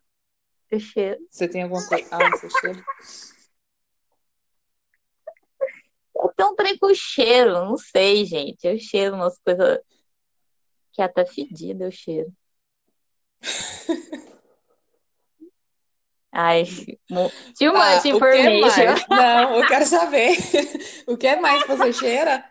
Eu 0.69 0.79
cheiro. 0.79 1.19
Você 1.29 1.47
tem 1.47 1.63
alguma 1.63 1.85
coisa? 1.87 2.07
Ah, 2.11 2.19
você 2.29 2.49
cheira? 2.49 2.83
Eu 6.19 6.33
tenho 6.35 6.49
um 6.49 6.55
trem 6.55 6.75
com 6.79 6.91
cheiro, 6.95 7.53
não 7.53 7.77
sei, 7.77 8.25
gente. 8.25 8.65
Eu 8.65 8.79
cheiro 8.79 9.15
umas 9.15 9.37
coisas 9.39 9.77
que 10.91 11.01
até 11.01 11.23
fedida 11.25 11.85
eu 11.85 11.91
cheiro. 11.91 12.33
Ai, 16.39 16.65
too 17.57 17.73
much 17.73 17.81
Tá, 17.81 17.97
o 17.97 18.01
que 18.03 18.09
information. 18.09 18.61
mais? 18.61 19.05
Não, 19.09 19.57
eu 19.57 19.67
quero 19.67 19.85
saber. 19.87 20.37
O 21.07 21.17
que 21.17 21.35
mais 21.37 21.65
você 21.65 21.91
cheira? 21.91 22.45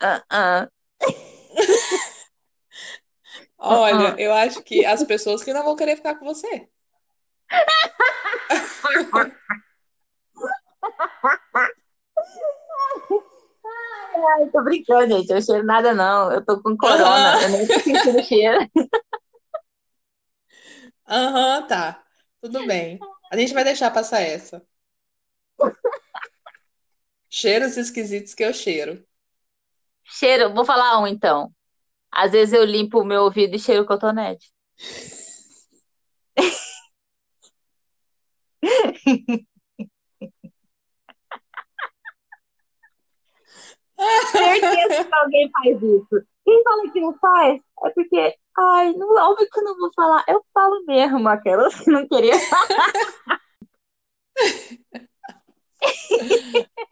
Ah, 0.00 0.22
ah, 0.30 0.68
ah, 3.58 3.60
Olha, 3.80 4.14
ah. 4.14 4.16
eu 4.18 4.32
acho 4.32 4.62
que 4.62 4.86
as 4.86 5.02
pessoas 5.02 5.42
que 5.42 5.52
não 5.52 5.64
vão 5.64 5.74
querer 5.74 5.96
ficar 5.96 6.14
com 6.14 6.26
você. 6.26 6.68
Ai, 14.14 14.46
tô 14.52 14.62
brincando, 14.62 15.18
gente. 15.18 15.32
Eu 15.32 15.42
cheiro 15.42 15.66
nada, 15.66 15.92
não. 15.92 16.30
Eu 16.30 16.44
tô 16.44 16.62
com 16.62 16.76
corona. 16.76 17.42
Eu 17.42 17.48
nem 17.48 17.66
tô 17.66 17.80
sentindo 17.80 18.22
cheiro. 18.22 18.60
Aham, 21.06 21.66
tá. 21.66 22.02
Tudo 22.40 22.66
bem. 22.66 22.98
A 23.30 23.36
gente 23.36 23.54
vai 23.54 23.64
deixar 23.64 23.90
passar 23.90 24.20
essa. 24.20 24.62
Cheiros 27.30 27.76
esquisitos 27.76 28.34
que 28.34 28.44
eu 28.44 28.52
cheiro. 28.52 29.04
Cheiro, 30.04 30.52
vou 30.52 30.64
falar 30.64 31.00
um 31.00 31.06
então. 31.06 31.50
Às 32.10 32.32
vezes 32.32 32.52
eu 32.52 32.64
limpo 32.64 33.00
o 33.00 33.04
meu 33.04 33.22
ouvido 33.22 33.56
e 33.56 33.58
cheiro 33.58 33.86
cotonete. 33.86 34.52
Certeza 44.32 45.04
que 45.04 45.14
alguém 45.14 45.50
faz 45.50 45.82
isso. 45.82 46.26
Quem 46.44 46.62
fala 46.62 46.92
que 46.92 47.00
não 47.00 47.18
faz 47.18 47.60
é 47.84 47.90
porque, 47.90 48.36
ai, 48.58 48.92
não, 48.94 49.14
óbvio 49.14 49.48
que 49.50 49.60
eu 49.60 49.64
não 49.64 49.76
vou 49.78 49.90
falar. 49.94 50.24
Eu 50.28 50.44
falo 50.52 50.84
mesmo, 50.86 51.28
aquelas 51.28 51.74
que 51.80 51.90
não 51.90 52.06
queria 52.08 52.38
falar. 52.38 52.92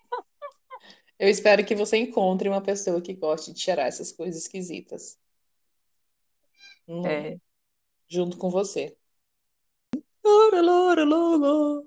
Eu 1.18 1.29
espero 1.29 1.64
que 1.66 1.75
você 1.75 1.99
encontre 1.99 2.49
uma 2.49 2.62
pessoa 2.62 3.01
que 3.03 3.12
goste 3.12 3.53
de 3.53 3.61
cheirar 3.61 3.87
essas 3.87 4.11
coisas 4.11 4.42
esquisitas. 4.42 5.18
Hum, 6.88 7.07
É. 7.07 7.37
junto 8.09 8.38
com 8.38 8.49
você. 8.49 8.96
Lora, 10.25 10.62
lora, 10.62 11.05
lora. 11.05 11.87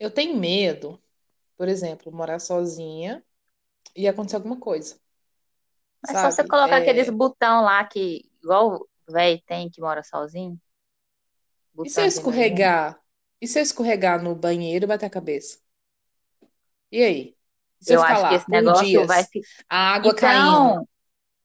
Eu 0.00 0.10
tenho 0.10 0.36
medo, 0.38 0.98
por 1.56 1.68
exemplo, 1.68 2.10
morar 2.10 2.38
sozinha 2.38 3.22
e 3.98 4.08
acontecer 4.08 4.36
alguma 4.36 4.58
coisa, 4.60 4.98
É 6.08 6.14
só 6.14 6.30
você 6.30 6.42
sabe? 6.42 6.46
colocar 6.46 6.78
aqueles 6.78 7.08
É, 7.08 7.10
botão 7.10 7.62
lá 7.62 7.84
que, 7.84 8.28
igual 8.42 8.86
o 9.08 9.12
velho 9.12 9.40
tem 9.46 9.70
que 9.70 9.80
mora 9.80 10.02
sozinho, 10.02 10.58
E 11.82 11.90
se 11.90 12.00
eu 12.00 12.06
escorregar? 12.06 13.02
E 13.40 13.46
se 13.48 13.58
eu 13.58 13.62
escorregar 13.62 14.22
no 14.22 14.34
banheiro 14.34 14.84
e 14.84 14.88
bater 14.88 15.06
a 15.06 15.10
cabeça? 15.10 15.58
E 16.92 17.02
aí? 17.04 17.36
E 17.80 17.84
se 17.84 17.94
eu 17.94 18.02
Eu 18.02 18.02
acho 18.02 18.26
que 18.26 18.34
lá 18.34 18.34
esse 18.34 18.50
negócio 18.50 19.04
vai 19.06 19.24
ficar. 19.24 19.48
a 19.68 19.94
água 19.94 20.14
caindo 20.14 20.76
Então, 20.76 20.88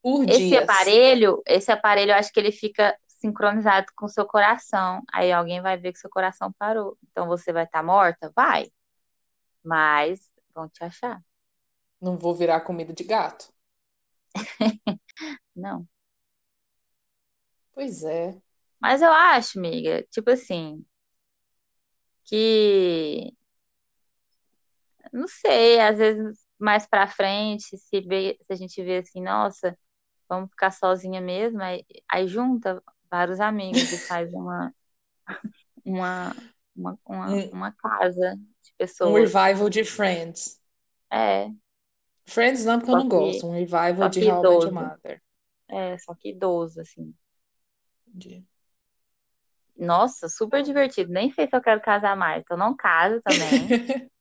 por 0.01 0.25
esse 0.27 0.55
dias? 0.55 0.57
aparelho, 0.57 1.41
esse 1.47 1.71
aparelho, 1.71 2.11
eu 2.13 2.17
acho 2.17 2.31
que 2.33 2.39
ele 2.39 2.51
fica 2.51 2.97
sincronizado 3.07 3.87
com 3.97 4.07
o 4.07 4.09
seu 4.09 4.25
coração. 4.27 5.01
Aí 5.13 5.31
alguém 5.31 5.61
vai 5.61 5.77
ver 5.77 5.93
que 5.93 5.99
seu 5.99 6.09
coração 6.09 6.53
parou. 6.59 6.97
Então 7.11 7.27
você 7.27 7.53
vai 7.53 7.65
estar 7.65 7.83
morta? 7.83 8.31
Vai. 8.35 8.71
Mas 9.63 10.31
vão 10.55 10.69
te 10.69 10.83
achar. 10.83 11.21
Não 12.03 12.19
vou 12.19 12.35
virar 12.35 12.61
comida 12.61 12.93
de 12.93 13.03
gato? 13.03 13.51
Não. 15.55 15.87
Pois 17.73 18.03
é. 18.03 18.41
Mas 18.79 19.01
eu 19.01 19.11
acho, 19.11 19.57
amiga, 19.57 20.03
tipo 20.11 20.29
assim, 20.29 20.85
que 22.25 23.33
não 25.11 25.27
sei, 25.27 25.79
às 25.79 25.97
vezes 25.97 26.39
mais 26.59 26.87
pra 26.87 27.07
frente, 27.07 27.77
se 27.77 28.01
vê, 28.01 28.37
se 28.41 28.53
a 28.53 28.55
gente 28.55 28.81
vê 28.83 28.97
assim, 28.99 29.21
nossa, 29.21 29.77
vamos 30.29 30.49
ficar 30.51 30.71
sozinha 30.71 31.21
mesmo, 31.21 31.61
aí, 31.61 31.85
aí 32.09 32.27
junta 32.27 32.81
vários 33.11 33.39
amigos 33.39 33.91
e 33.91 34.03
faz 34.07 34.33
uma, 34.33 34.73
uma, 35.85 36.35
uma, 36.75 36.99
uma, 37.05 37.33
Um, 37.33 37.51
uma 37.51 37.71
casa 37.73 38.35
de 38.63 38.73
um 39.03 39.13
pessoas. 39.13 39.13
revival 39.13 39.69
de 39.69 39.83
Friends. 39.83 40.59
É, 41.11 41.49
Friends 42.25 42.65
não, 42.65 42.79
porque 42.79 42.91
eu 42.91 42.95
só 42.95 43.01
não 43.01 43.09
que, 43.09 43.09
gosto. 43.09 43.47
Um 43.47 43.51
revival 43.51 43.95
só 43.95 44.09
de 44.09 44.19
que 44.19 44.25
How 44.25 44.41
I 44.41 44.43
Met 44.43 44.65
Your 44.65 44.71
idoso. 44.71 44.73
Mother. 44.73 45.21
É, 45.69 45.97
só 45.97 46.15
que 46.15 46.29
idoso, 46.29 46.81
assim. 46.81 47.13
De- 48.07 48.43
Nossa, 49.75 50.29
super 50.29 50.63
divertido. 50.63 51.11
Nem 51.11 51.31
sei 51.31 51.47
se 51.47 51.55
eu 51.55 51.61
quero 51.61 51.81
casar 51.81 52.15
mais, 52.15 52.41
então 52.43 52.57
não 52.57 52.75
caso 52.75 53.21
também. 53.21 53.67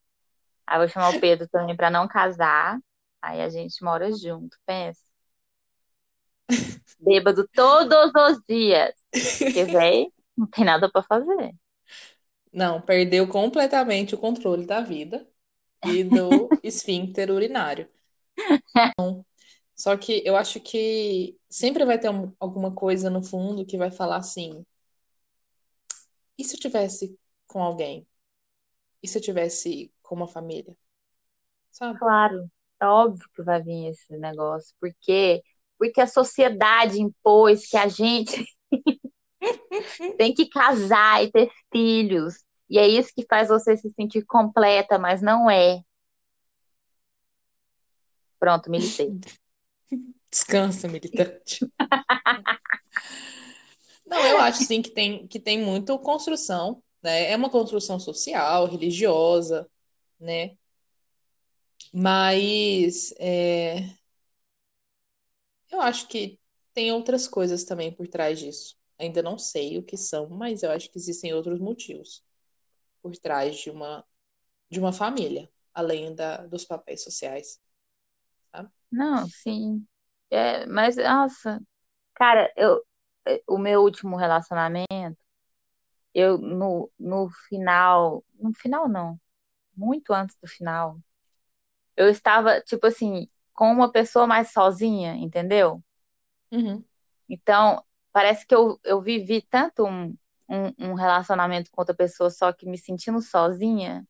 Aí 0.66 0.76
eu 0.76 0.80
vou 0.80 0.88
chamar 0.88 1.10
o 1.10 1.20
Pedro 1.20 1.48
também 1.48 1.76
pra 1.76 1.90
não 1.90 2.08
casar. 2.08 2.78
Aí 3.20 3.40
a 3.40 3.48
gente 3.48 3.82
mora 3.84 4.10
junto, 4.12 4.56
pensa. 4.66 5.02
Bêbado 6.98 7.46
todos 7.54 8.12
os 8.14 8.42
dias. 8.48 8.92
Porque, 9.44 9.64
véi, 9.66 10.12
não 10.36 10.46
tem 10.46 10.64
nada 10.64 10.90
pra 10.90 11.02
fazer. 11.02 11.52
Não, 12.52 12.80
perdeu 12.80 13.28
completamente 13.28 14.14
o 14.14 14.18
controle 14.18 14.64
da 14.66 14.80
vida 14.80 15.26
e 15.82 16.04
do 16.04 16.56
esfíncter 16.62 17.30
urinário. 17.30 17.88
Só 19.74 19.96
que 19.96 20.22
eu 20.24 20.36
acho 20.36 20.60
que 20.60 21.38
sempre 21.48 21.84
vai 21.84 21.98
ter 21.98 22.10
um- 22.10 22.32
alguma 22.40 22.74
coisa 22.74 23.10
no 23.10 23.22
fundo 23.22 23.66
que 23.66 23.76
vai 23.78 23.90
falar 23.90 24.16
assim: 24.18 24.64
e 26.38 26.44
se 26.44 26.56
eu 26.56 26.60
tivesse 26.60 27.18
com 27.46 27.62
alguém? 27.62 28.06
E 29.02 29.08
se 29.08 29.18
eu 29.18 29.22
tivesse 29.22 29.92
com 30.02 30.14
uma 30.16 30.28
família? 30.28 30.76
Sabe? 31.70 32.00
Claro, 32.00 32.50
é 32.80 32.86
óbvio 32.86 33.28
que 33.34 33.42
vai 33.42 33.62
vir 33.62 33.88
esse 33.90 34.16
negócio. 34.18 34.74
Por 34.80 34.90
quê? 35.00 35.42
porque 35.78 36.00
a 36.00 36.06
sociedade 36.06 37.00
impôs 37.00 37.66
que 37.66 37.76
a 37.76 37.88
gente 37.88 38.44
tem 40.16 40.32
que 40.34 40.48
casar 40.48 41.22
e 41.24 41.30
ter 41.30 41.50
filhos. 41.72 42.34
E 42.72 42.78
é 42.78 42.88
isso 42.88 43.12
que 43.14 43.26
faz 43.28 43.48
você 43.48 43.76
se 43.76 43.90
sentir 43.90 44.24
completa, 44.24 44.98
mas 44.98 45.20
não 45.20 45.50
é. 45.50 45.82
Pronto, 48.40 48.70
militei. 48.70 49.10
Descansa, 50.32 50.88
militante. 50.88 51.70
Não, 54.06 54.26
eu 54.26 54.38
acho 54.38 54.64
sim 54.64 54.80
que 54.80 54.90
tem, 54.90 55.26
que 55.26 55.38
tem 55.38 55.62
muito 55.62 55.98
construção, 55.98 56.82
né? 57.02 57.30
É 57.30 57.36
uma 57.36 57.50
construção 57.50 58.00
social, 58.00 58.66
religiosa, 58.66 59.68
né? 60.18 60.56
Mas 61.92 63.12
é, 63.18 63.86
eu 65.70 65.78
acho 65.82 66.08
que 66.08 66.40
tem 66.72 66.90
outras 66.90 67.28
coisas 67.28 67.64
também 67.64 67.92
por 67.92 68.08
trás 68.08 68.38
disso. 68.38 68.78
Ainda 68.98 69.22
não 69.22 69.36
sei 69.36 69.76
o 69.76 69.82
que 69.82 69.98
são, 69.98 70.30
mas 70.30 70.62
eu 70.62 70.70
acho 70.70 70.90
que 70.90 70.96
existem 70.98 71.34
outros 71.34 71.60
motivos 71.60 72.22
por 73.02 73.16
trás 73.18 73.56
de 73.58 73.70
uma 73.70 74.04
de 74.70 74.80
uma 74.80 74.92
família, 74.92 75.50
além 75.74 76.14
da, 76.14 76.38
dos 76.46 76.64
papéis 76.64 77.02
sociais, 77.04 77.60
sabe? 78.52 78.70
Não, 78.90 79.26
sim. 79.28 79.86
É, 80.30 80.66
mas, 80.66 80.96
nossa, 80.96 81.60
cara, 82.14 82.52
eu, 82.56 82.82
o 83.48 83.58
meu 83.58 83.82
último 83.82 84.16
relacionamento, 84.16 85.18
eu 86.14 86.38
no, 86.38 86.90
no 86.98 87.30
final, 87.48 88.24
no 88.38 88.52
final 88.54 88.88
não, 88.88 89.20
muito 89.76 90.12
antes 90.14 90.36
do 90.42 90.48
final, 90.48 90.98
eu 91.96 92.08
estava, 92.08 92.60
tipo 92.62 92.86
assim, 92.86 93.28
com 93.54 93.72
uma 93.72 93.90
pessoa 93.92 94.26
mais 94.26 94.52
sozinha, 94.52 95.14
entendeu? 95.16 95.82
Uhum. 96.50 96.84
Então, 97.28 97.84
parece 98.12 98.46
que 98.46 98.54
eu, 98.54 98.78
eu 98.84 99.00
vivi 99.00 99.42
tanto 99.42 99.84
um, 99.86 100.16
um, 100.52 100.90
um 100.90 100.94
relacionamento 100.94 101.70
com 101.70 101.80
outra 101.80 101.94
pessoa, 101.94 102.30
só 102.30 102.52
que 102.52 102.66
me 102.66 102.76
sentindo 102.78 103.20
sozinha, 103.22 104.06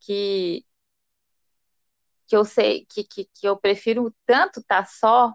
que, 0.00 0.64
que 2.26 2.36
eu 2.36 2.44
sei 2.44 2.86
que, 2.86 3.04
que, 3.04 3.24
que 3.26 3.46
eu 3.48 3.56
prefiro 3.58 4.14
tanto 4.26 4.60
estar 4.60 4.86
só. 4.88 5.34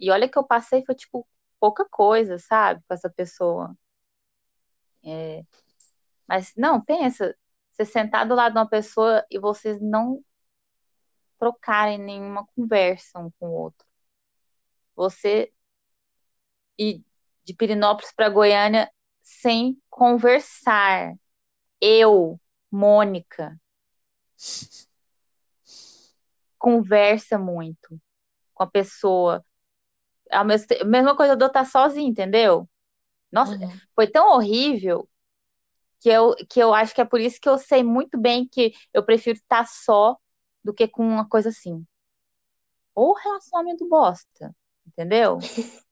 E 0.00 0.10
olha 0.10 0.28
que 0.28 0.38
eu 0.38 0.44
passei, 0.46 0.84
foi 0.84 0.94
tipo 0.94 1.26
pouca 1.60 1.84
coisa, 1.88 2.38
sabe, 2.38 2.82
com 2.86 2.94
essa 2.94 3.10
pessoa. 3.10 3.76
É, 5.04 5.44
mas 6.28 6.52
não, 6.56 6.80
pensa, 6.82 7.36
você 7.72 7.84
sentar 7.84 8.26
do 8.28 8.34
lado 8.34 8.54
de 8.54 8.58
uma 8.58 8.68
pessoa 8.68 9.24
e 9.30 9.38
vocês 9.38 9.80
não 9.80 10.24
trocarem 11.38 11.98
nenhuma 11.98 12.46
conversa 12.54 13.18
um 13.18 13.30
com 13.32 13.48
o 13.48 13.52
outro. 13.52 13.86
Você 14.96 15.52
ir 16.78 17.05
de 17.46 17.54
Pirinópolis 17.54 18.12
para 18.14 18.28
Goiânia 18.28 18.90
sem 19.22 19.78
conversar. 19.88 21.14
Eu, 21.80 22.40
Mônica, 22.70 23.58
conversa 26.58 27.38
muito 27.38 28.00
com 28.54 28.64
a 28.64 28.66
pessoa. 28.66 29.44
A 30.30 30.44
mesma 30.44 31.16
coisa 31.16 31.36
de 31.36 31.44
eu 31.44 31.48
estar 31.48 31.64
sozinha, 31.66 32.08
entendeu? 32.08 32.68
Nossa, 33.30 33.56
Uhum. 33.56 33.80
foi 33.94 34.06
tão 34.08 34.32
horrível 34.34 35.08
que 36.00 36.08
eu, 36.10 36.34
que 36.48 36.60
eu 36.60 36.74
acho 36.74 36.94
que 36.94 37.00
é 37.00 37.04
por 37.04 37.20
isso 37.20 37.40
que 37.40 37.48
eu 37.48 37.58
sei 37.58 37.82
muito 37.82 38.18
bem 38.18 38.48
que 38.48 38.72
eu 38.94 39.04
prefiro 39.04 39.38
estar 39.38 39.66
só 39.68 40.16
do 40.64 40.74
que 40.74 40.88
com 40.88 41.06
uma 41.06 41.28
coisa 41.28 41.50
assim. 41.50 41.86
Ou 42.94 43.14
relacionamento 43.14 43.88
bosta, 43.88 44.54
entendeu? 44.86 45.38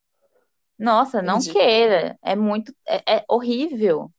Nossa, 0.78 1.22
não 1.22 1.38
Entendi. 1.38 1.52
queira. 1.52 2.18
É 2.22 2.34
muito. 2.36 2.74
É, 2.86 3.16
é 3.18 3.24
horrível. 3.28 4.12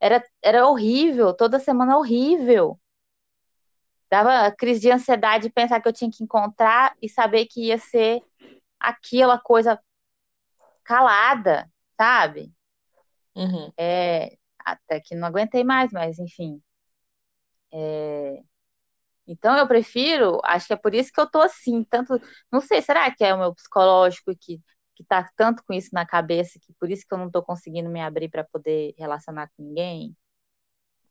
Era, 0.00 0.22
era 0.42 0.66
horrível. 0.66 1.34
Toda 1.34 1.58
semana 1.58 1.98
horrível. 1.98 2.78
Dava 4.10 4.50
crise 4.56 4.80
de 4.80 4.90
ansiedade 4.90 5.48
de 5.48 5.52
pensar 5.52 5.80
que 5.80 5.88
eu 5.88 5.92
tinha 5.92 6.10
que 6.10 6.22
encontrar 6.22 6.94
e 7.02 7.08
saber 7.08 7.46
que 7.46 7.66
ia 7.66 7.78
ser 7.78 8.22
aquela 8.78 9.38
coisa 9.38 9.80
calada, 10.84 11.70
sabe? 11.96 12.52
Uhum. 13.34 13.72
É, 13.76 14.36
até 14.58 15.00
que 15.00 15.14
não 15.14 15.26
aguentei 15.28 15.64
mais, 15.64 15.90
mas 15.92 16.18
enfim. 16.18 16.62
É, 17.72 18.42
então 19.26 19.56
eu 19.56 19.66
prefiro, 19.66 20.40
acho 20.44 20.66
que 20.66 20.72
é 20.74 20.76
por 20.76 20.94
isso 20.94 21.12
que 21.12 21.20
eu 21.20 21.30
tô 21.30 21.40
assim, 21.40 21.82
tanto, 21.84 22.20
não 22.52 22.60
sei, 22.60 22.82
será 22.82 23.10
que 23.10 23.24
é 23.24 23.34
o 23.34 23.38
meu 23.38 23.54
psicológico 23.54 24.32
que 24.38 24.60
que 24.94 25.04
tá 25.04 25.28
tanto 25.36 25.62
com 25.64 25.72
isso 25.74 25.90
na 25.92 26.06
cabeça 26.06 26.58
que 26.60 26.72
por 26.74 26.90
isso 26.90 27.04
que 27.06 27.14
eu 27.14 27.18
não 27.18 27.30
tô 27.30 27.42
conseguindo 27.42 27.90
me 27.90 28.00
abrir 28.00 28.28
para 28.28 28.44
poder 28.44 28.94
relacionar 28.98 29.48
com 29.56 29.62
ninguém 29.62 30.16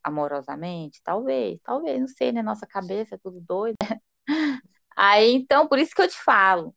amorosamente? 0.03 1.01
Talvez, 1.03 1.59
talvez, 1.63 1.99
não 1.99 2.07
sei, 2.07 2.31
né? 2.31 2.41
Nossa 2.41 2.67
cabeça 2.67 3.15
é 3.15 3.17
tudo 3.17 3.39
doido. 3.41 3.75
Aí, 4.95 5.33
então, 5.33 5.67
por 5.67 5.79
isso 5.79 5.95
que 5.95 6.01
eu 6.01 6.07
te 6.07 6.21
falo 6.21 6.75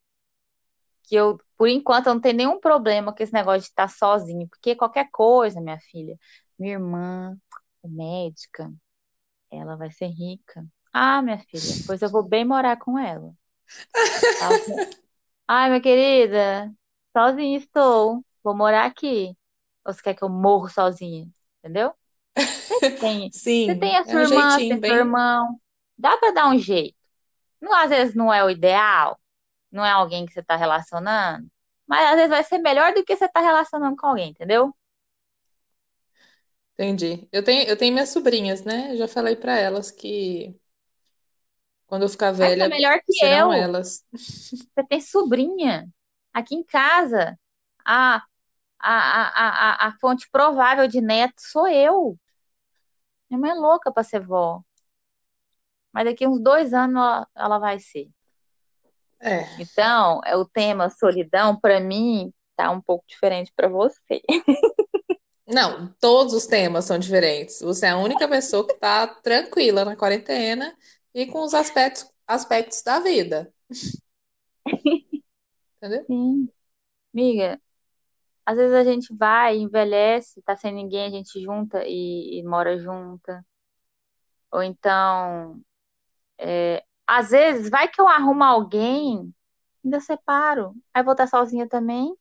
que 1.06 1.14
eu, 1.14 1.38
por 1.56 1.68
enquanto, 1.68 2.08
eu 2.08 2.14
não 2.14 2.20
tenho 2.20 2.36
nenhum 2.36 2.60
problema 2.60 3.14
com 3.14 3.22
esse 3.22 3.32
negócio 3.32 3.60
de 3.60 3.66
estar 3.68 3.88
sozinho, 3.88 4.48
porque 4.48 4.74
qualquer 4.74 5.08
coisa, 5.10 5.60
minha 5.60 5.78
filha, 5.78 6.18
minha 6.58 6.74
irmã, 6.74 7.36
médica, 7.84 8.72
ela 9.50 9.76
vai 9.76 9.90
ser 9.90 10.08
rica. 10.08 10.66
Ah, 10.92 11.22
minha 11.22 11.38
filha, 11.38 11.84
pois 11.86 12.02
eu 12.02 12.10
vou 12.10 12.22
bem 12.22 12.44
morar 12.44 12.76
com 12.78 12.98
ela. 12.98 13.32
Ai, 15.46 15.68
minha 15.68 15.80
querida, 15.80 16.72
sozinha 17.18 17.58
estou. 17.58 18.24
Vou 18.42 18.54
morar 18.56 18.86
aqui. 18.86 19.36
Ou 19.86 19.92
você 19.92 20.02
quer 20.02 20.14
que 20.14 20.24
eu 20.24 20.28
morro 20.28 20.68
sozinha? 20.68 21.28
Entendeu? 21.60 21.94
Você 22.80 22.90
tem, 22.98 23.34
você 23.64 23.74
Sim, 23.74 23.78
tem 23.78 23.96
a 23.96 24.04
é 24.04 24.16
sua 24.16 24.20
um 24.20 24.22
irmã, 24.22 24.60
você 24.60 24.66
tem 24.66 24.80
seu 24.80 24.96
bem. 24.96 24.96
irmão. 24.96 25.60
Dá 25.98 26.16
pra 26.18 26.32
dar 26.32 26.48
um 26.48 26.58
jeito. 26.58 26.96
Não, 27.60 27.74
às 27.74 27.90
vezes 27.90 28.14
não 28.14 28.32
é 28.32 28.44
o 28.44 28.50
ideal, 28.50 29.18
não 29.72 29.84
é 29.86 29.90
alguém 29.92 30.26
que 30.26 30.32
você 30.34 30.42
tá 30.42 30.56
relacionando, 30.56 31.48
mas 31.86 32.06
às 32.10 32.16
vezes 32.16 32.30
vai 32.30 32.44
ser 32.44 32.58
melhor 32.58 32.94
do 32.94 33.04
que 33.04 33.16
você 33.16 33.28
tá 33.28 33.40
relacionando 33.40 33.96
com 33.96 34.06
alguém, 34.08 34.30
entendeu? 34.30 34.74
Entendi. 36.74 37.26
Eu 37.32 37.42
tenho, 37.42 37.66
eu 37.68 37.76
tenho 37.76 37.92
minhas 37.94 38.10
sobrinhas, 38.10 38.62
né? 38.64 38.92
Eu 38.92 38.96
já 38.98 39.08
falei 39.08 39.34
pra 39.36 39.56
elas 39.58 39.90
que 39.90 40.54
quando 41.86 42.02
eu 42.02 42.08
ficar 42.08 42.32
você 42.38 42.64
é 42.64 42.68
velha, 42.68 42.68
melhor 42.68 43.00
que 43.04 43.12
serão 43.12 43.52
eu. 43.52 43.52
elas. 43.52 44.04
Você 44.74 44.86
tem 44.88 45.00
sobrinha. 45.00 45.88
Aqui 46.36 46.54
em 46.54 46.62
casa, 46.62 47.40
a, 47.82 48.16
a, 48.78 48.90
a, 48.90 49.86
a, 49.86 49.88
a 49.88 49.92
fonte 49.98 50.28
provável 50.30 50.86
de 50.86 51.00
neto 51.00 51.36
sou 51.38 51.66
eu. 51.66 52.18
Minha 53.30 53.40
mãe 53.40 53.50
é 53.52 53.54
louca 53.54 53.90
pra 53.90 54.02
ser 54.02 54.20
vó. 54.20 54.60
Mas 55.90 56.04
daqui 56.04 56.28
uns 56.28 56.38
dois 56.38 56.74
anos 56.74 56.94
ela, 56.94 57.28
ela 57.34 57.58
vai 57.58 57.80
ser. 57.80 58.10
É. 59.18 59.46
Então, 59.58 60.20
é 60.26 60.36
o 60.36 60.44
tema 60.44 60.90
solidão, 60.90 61.58
pra 61.58 61.80
mim, 61.80 62.30
tá 62.54 62.70
um 62.70 62.82
pouco 62.82 63.06
diferente 63.08 63.50
pra 63.56 63.66
você. 63.66 64.20
Não, 65.48 65.90
todos 65.98 66.34
os 66.34 66.46
temas 66.46 66.84
são 66.84 66.98
diferentes. 66.98 67.62
Você 67.62 67.86
é 67.86 67.90
a 67.90 67.96
única 67.96 68.28
pessoa 68.28 68.66
que 68.66 68.74
tá 68.74 69.06
tranquila 69.06 69.86
na 69.86 69.96
quarentena 69.96 70.76
e 71.14 71.24
com 71.24 71.42
os 71.42 71.54
aspectos, 71.54 72.06
aspectos 72.26 72.82
da 72.82 73.00
vida. 73.00 73.50
Entendeu? 75.76 76.04
Sim. 76.06 76.48
Amiga, 77.14 77.60
às 78.44 78.56
vezes 78.56 78.74
a 78.74 78.84
gente 78.84 79.14
vai, 79.16 79.56
envelhece, 79.56 80.40
tá 80.42 80.56
sem 80.56 80.72
ninguém, 80.72 81.06
a 81.06 81.10
gente 81.10 81.40
junta 81.42 81.82
e, 81.86 82.38
e 82.38 82.42
mora 82.44 82.78
junta. 82.78 83.44
Ou 84.52 84.62
então, 84.62 85.60
é, 86.38 86.84
às 87.06 87.30
vezes, 87.30 87.68
vai 87.70 87.88
que 87.88 88.00
eu 88.00 88.08
arrumo 88.08 88.44
alguém, 88.44 89.34
ainda 89.84 90.00
separo. 90.00 90.74
Aí 90.94 91.02
vou 91.02 91.12
estar 91.12 91.26
sozinha 91.26 91.68
também. 91.68 92.14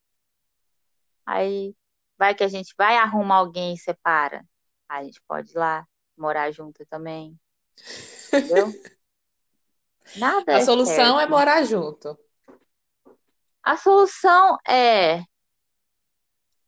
Aí 1.25 1.75
vai 2.17 2.33
que 2.35 2.43
a 2.43 2.47
gente 2.47 2.73
vai 2.77 2.97
arrumar 2.97 3.37
alguém 3.37 3.73
e 3.73 3.77
separa. 3.77 4.45
Aí 4.87 5.01
a 5.01 5.03
gente 5.05 5.21
pode 5.27 5.51
ir 5.51 5.57
lá 5.57 5.85
morar 6.17 6.51
junto 6.51 6.85
também. 6.87 7.37
Entendeu? 8.33 8.67
Nada 10.17 10.53
A 10.53 10.57
é 10.57 10.61
solução 10.65 11.19
é 11.19 11.21
certo. 11.21 11.29
morar 11.29 11.63
junto. 11.63 12.17
A 13.65 13.75
solução 13.77 14.59
é 14.67 15.23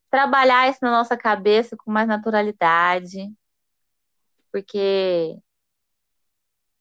trabalhar 0.09 0.67
isso 0.67 0.79
na 0.81 0.89
nossa 0.89 1.15
cabeça 1.15 1.77
com 1.77 1.91
mais 1.91 2.07
naturalidade, 2.07 3.31
porque 4.51 5.37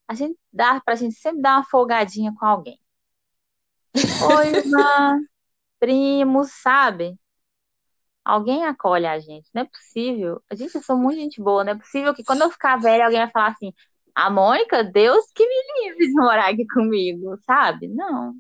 a 0.09 0.15
gente 0.15 0.39
dá 0.51 0.81
pra 0.81 0.95
gente 0.95 1.17
sempre 1.17 1.43
dar 1.43 1.57
uma 1.59 1.65
folgadinha 1.65 2.33
com 2.35 2.47
alguém. 2.47 2.81
Oi, 3.95 4.47
irmã, 4.57 5.21
primos, 5.79 6.51
sabe? 6.63 7.19
Alguém 8.25 8.65
acolhe 8.65 9.07
a 9.07 9.19
gente, 9.21 9.51
não 9.55 9.63
é 9.63 9.65
possível. 9.67 10.43
A 10.51 10.55
gente, 10.55 10.75
eu 10.75 10.83
sou 10.83 10.97
muito 10.97 11.21
gente 11.21 11.43
boa, 11.43 11.63
não 11.63 11.73
é 11.73 11.79
possível 11.79 12.15
que 12.15 12.25
quando 12.25 12.41
eu 12.43 12.51
ficar 12.51 12.79
velha 12.79 13.05
alguém 13.05 13.21
vai 13.21 13.31
falar 13.31 13.49
assim: 13.49 13.73
a 14.15 14.31
Mônica, 14.31 14.83
Deus 14.83 15.27
que 15.35 15.47
me 15.47 15.85
livre 15.85 16.07
de 16.07 16.15
morar 16.15 16.51
aqui 16.51 16.67
comigo, 16.67 17.37
sabe? 17.45 17.89
Não. 17.89 18.35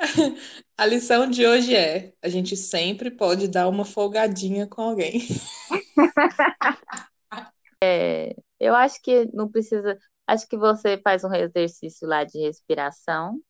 A 0.76 0.86
lição 0.86 1.28
de 1.28 1.46
hoje 1.46 1.74
é: 1.74 2.12
a 2.22 2.28
gente 2.28 2.56
sempre 2.56 3.10
pode 3.10 3.48
dar 3.48 3.68
uma 3.68 3.84
folgadinha 3.84 4.66
com 4.66 4.82
alguém. 4.82 5.20
Eu 8.58 8.74
acho 8.74 9.00
que 9.02 9.28
não 9.32 9.48
precisa. 9.48 9.98
Acho 10.26 10.46
que 10.46 10.56
você 10.56 10.98
faz 10.98 11.24
um 11.24 11.34
exercício 11.34 12.06
lá 12.06 12.24
de 12.24 12.38
respiração, 12.38 13.40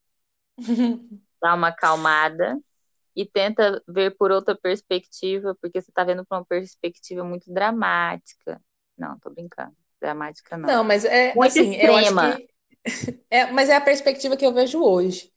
dá 1.42 1.54
uma 1.54 1.68
acalmada 1.68 2.58
e 3.14 3.26
tenta 3.26 3.82
ver 3.86 4.16
por 4.16 4.30
outra 4.30 4.56
perspectiva, 4.56 5.54
porque 5.60 5.80
você 5.80 5.92
tá 5.92 6.04
vendo 6.04 6.24
por 6.24 6.36
uma 6.36 6.44
perspectiva 6.44 7.24
muito 7.24 7.52
dramática. 7.52 8.60
Não, 8.96 9.18
tô 9.18 9.30
brincando. 9.30 9.76
Dramática 10.00 10.56
não. 10.56 10.68
Não, 10.68 10.84
mas 10.84 11.04
é 11.04 11.34
Muito 11.34 11.50
assim, 11.50 11.76
eu 11.76 11.96
acho 11.96 12.08
extrema. 12.08 12.36
que 12.36 12.50
é, 13.28 13.50
mas 13.50 13.68
é 13.68 13.76
a 13.76 13.80
perspectiva 13.80 14.36
que 14.36 14.46
eu 14.46 14.54
vejo 14.54 14.82
hoje, 14.82 15.30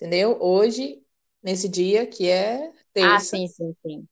entendeu? 0.00 0.38
Hoje, 0.40 1.02
nesse 1.42 1.68
dia 1.68 2.06
que 2.06 2.28
é 2.28 2.72
Ah, 3.02 3.18
terça, 3.18 3.36
sim, 3.36 3.46
sim, 3.46 3.74
sim. 3.82 4.08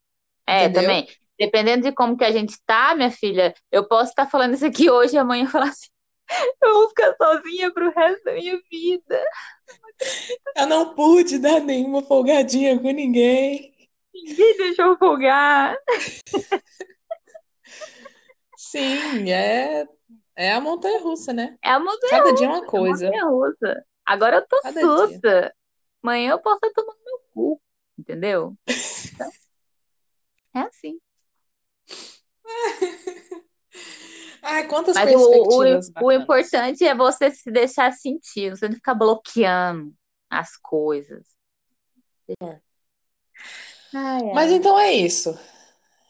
É, 0.46 0.64
entendeu? 0.66 0.82
também. 0.82 1.08
Dependendo 1.38 1.82
de 1.84 1.92
como 1.92 2.16
que 2.16 2.24
a 2.24 2.32
gente 2.32 2.56
tá, 2.66 2.94
minha 2.94 3.10
filha, 3.10 3.54
eu 3.70 3.86
posso 3.86 4.10
estar 4.10 4.26
falando 4.26 4.54
isso 4.54 4.66
aqui 4.66 4.90
hoje 4.90 5.14
e 5.14 5.18
amanhã 5.18 5.46
falar 5.46 5.68
assim, 5.68 5.88
eu 6.62 6.74
vou 6.74 6.88
ficar 6.88 7.14
sozinha 7.16 7.72
pro 7.72 7.90
resto 7.92 8.24
da 8.24 8.32
minha 8.34 8.60
vida. 8.70 9.20
Eu 10.56 10.66
não 10.66 10.94
pude 10.94 11.38
dar 11.38 11.60
nenhuma 11.60 12.02
folgadinha 12.02 12.78
com 12.78 12.90
ninguém. 12.90 13.72
Ninguém 14.14 14.56
deixou 14.56 14.96
folgar. 14.98 15.76
Sim, 18.56 19.30
é, 19.30 19.86
é 20.36 20.52
a 20.52 20.60
montanha-russa, 20.60 21.32
né? 21.32 21.56
É 21.62 21.70
a 21.70 21.78
montanha 21.78 22.10
Cada 22.10 22.32
dia 22.32 22.46
é 22.46 22.50
russa, 22.50 22.58
uma 22.58 22.64
é 22.64 22.66
a 22.66 22.70
coisa. 22.70 23.06
montanha 23.06 23.24
russa. 23.24 23.84
Agora 24.06 24.36
eu 24.36 24.46
tô 24.46 24.60
Cada 24.62 24.80
dia. 24.80 25.54
Amanhã 26.02 26.30
eu 26.32 26.40
posso 26.40 26.64
estar 26.64 26.70
tomando 26.74 26.98
meu 27.04 27.18
cu, 27.34 27.60
entendeu? 27.98 28.56
Então, 29.14 29.30
é 30.54 30.60
assim. 30.60 30.98
Ai, 34.42 34.66
quantas 34.66 34.96
Mas 34.96 35.14
o, 35.14 35.18
o, 35.18 35.24
perspectivas 35.26 35.88
o 35.88 35.92
bacanas. 35.92 36.22
importante 36.22 36.84
é 36.84 36.94
você 36.94 37.30
se 37.30 37.50
deixar 37.50 37.92
sentir, 37.92 38.50
você 38.50 38.68
não 38.68 38.74
ficar 38.76 38.94
bloqueando 38.94 39.94
as 40.30 40.56
coisas. 40.56 41.26
Ai, 43.92 44.22
Mas 44.34 44.50
ai. 44.50 44.56
então 44.56 44.78
é 44.78 44.92
isso. 44.92 45.38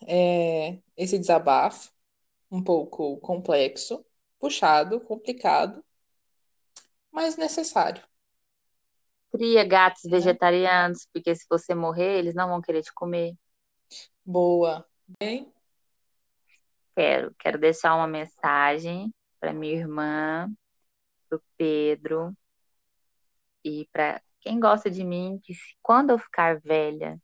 É 0.07 0.79
esse 0.96 1.18
desabafo, 1.18 1.90
um 2.51 2.62
pouco 2.62 3.16
complexo, 3.18 4.05
puxado, 4.38 5.01
complicado, 5.01 5.85
mas 7.11 7.37
necessário, 7.37 8.03
Cria 9.32 9.64
gatos 9.64 10.02
vegetarianos, 10.10 11.06
porque 11.12 11.34
se 11.34 11.46
você 11.50 11.74
morrer, 11.74 12.18
eles 12.18 12.34
não 12.34 12.48
vão 12.48 12.60
querer 12.62 12.82
te 12.82 12.92
comer. 12.94 13.34
Boa. 14.24 14.86
Bem, 15.20 15.52
Quero, 16.96 17.34
quero 17.38 17.58
deixar 17.58 17.94
uma 17.94 18.06
mensagem 18.08 19.12
para 19.40 19.52
minha 19.52 19.74
irmã, 19.74 20.50
pro 21.28 21.42
Pedro 21.56 22.36
e 23.64 23.86
para 23.92 24.20
quem 24.40 24.58
gosta 24.60 24.90
de 24.90 25.04
mim, 25.04 25.40
que 25.42 25.54
se- 25.54 25.76
quando 25.82 26.10
eu 26.10 26.18
ficar 26.18 26.60
velha, 26.60 27.20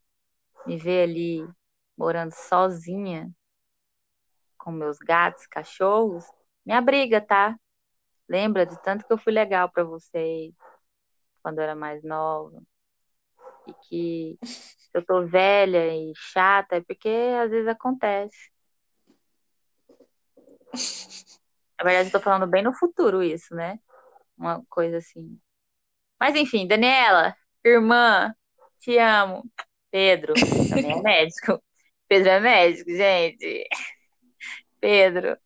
me 0.67 0.77
ver 0.79 1.05
ali 1.11 1.49
morando 1.97 2.33
sozinha 2.33 3.31
com 4.59 4.71
meus 4.73 4.99
gatos, 4.99 5.47
cachorros, 5.47 6.25
me 6.65 6.73
abriga, 6.73 7.21
tá? 7.21 7.57
Lembra 8.29 8.67
de 8.67 8.81
tanto 8.83 9.07
que 9.07 9.13
eu 9.13 9.19
fui 9.19 9.33
legal 9.33 9.71
para 9.71 9.85
vocês 9.85 10.55
quando 11.45 11.59
eu 11.59 11.65
era 11.65 11.75
mais 11.77 12.03
nova 12.03 12.63
e 13.69 13.75
que 13.87 14.39
eu 14.95 15.05
tô 15.05 15.27
velha 15.27 15.95
e 15.95 16.11
chata 16.17 16.77
é 16.77 16.81
porque 16.81 17.11
às 17.43 17.51
vezes 17.51 17.69
acontece. 17.69 18.51
Na 21.79 21.85
verdade, 21.85 22.09
eu 22.09 22.13
tô 22.13 22.21
falando 22.21 22.47
bem 22.47 22.63
no 22.63 22.73
futuro 22.73 23.23
isso, 23.23 23.55
né? 23.55 23.79
Uma 24.39 24.65
coisa 24.71 24.97
assim. 24.97 25.39
Mas 26.19 26.35
enfim, 26.35 26.67
Daniela, 26.67 27.37
irmã, 27.63 28.35
te 28.79 28.97
amo. 28.97 29.45
Pedro, 29.91 30.33
também 30.71 30.99
é 30.99 31.03
médico. 31.03 31.63
Pedro 32.09 32.31
é 32.31 32.41
médico, 32.41 32.91
gente. 32.91 33.69
Pedro, 34.81 35.37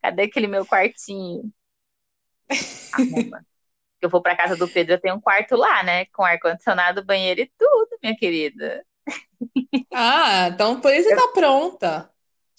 cadê 0.00 0.22
aquele 0.22 0.46
meu 0.46 0.64
quartinho? 0.64 1.52
Arruma. 2.92 3.44
Eu 4.00 4.08
vou 4.10 4.22
pra 4.22 4.36
casa 4.36 4.56
do 4.56 4.68
Pedro, 4.68 4.94
eu 4.94 5.00
tenho 5.00 5.16
um 5.16 5.20
quarto 5.20 5.56
lá, 5.56 5.82
né? 5.82 6.06
Com 6.06 6.24
ar-condicionado, 6.24 7.04
banheiro 7.04 7.40
e 7.40 7.52
tudo, 7.58 7.98
minha 8.02 8.16
querida. 8.16 8.84
ah, 9.92 10.48
então 10.52 10.80
por 10.80 10.92
isso 10.92 11.08
Eu- 11.10 11.16
tá 11.16 11.28
pronta. 11.32 12.10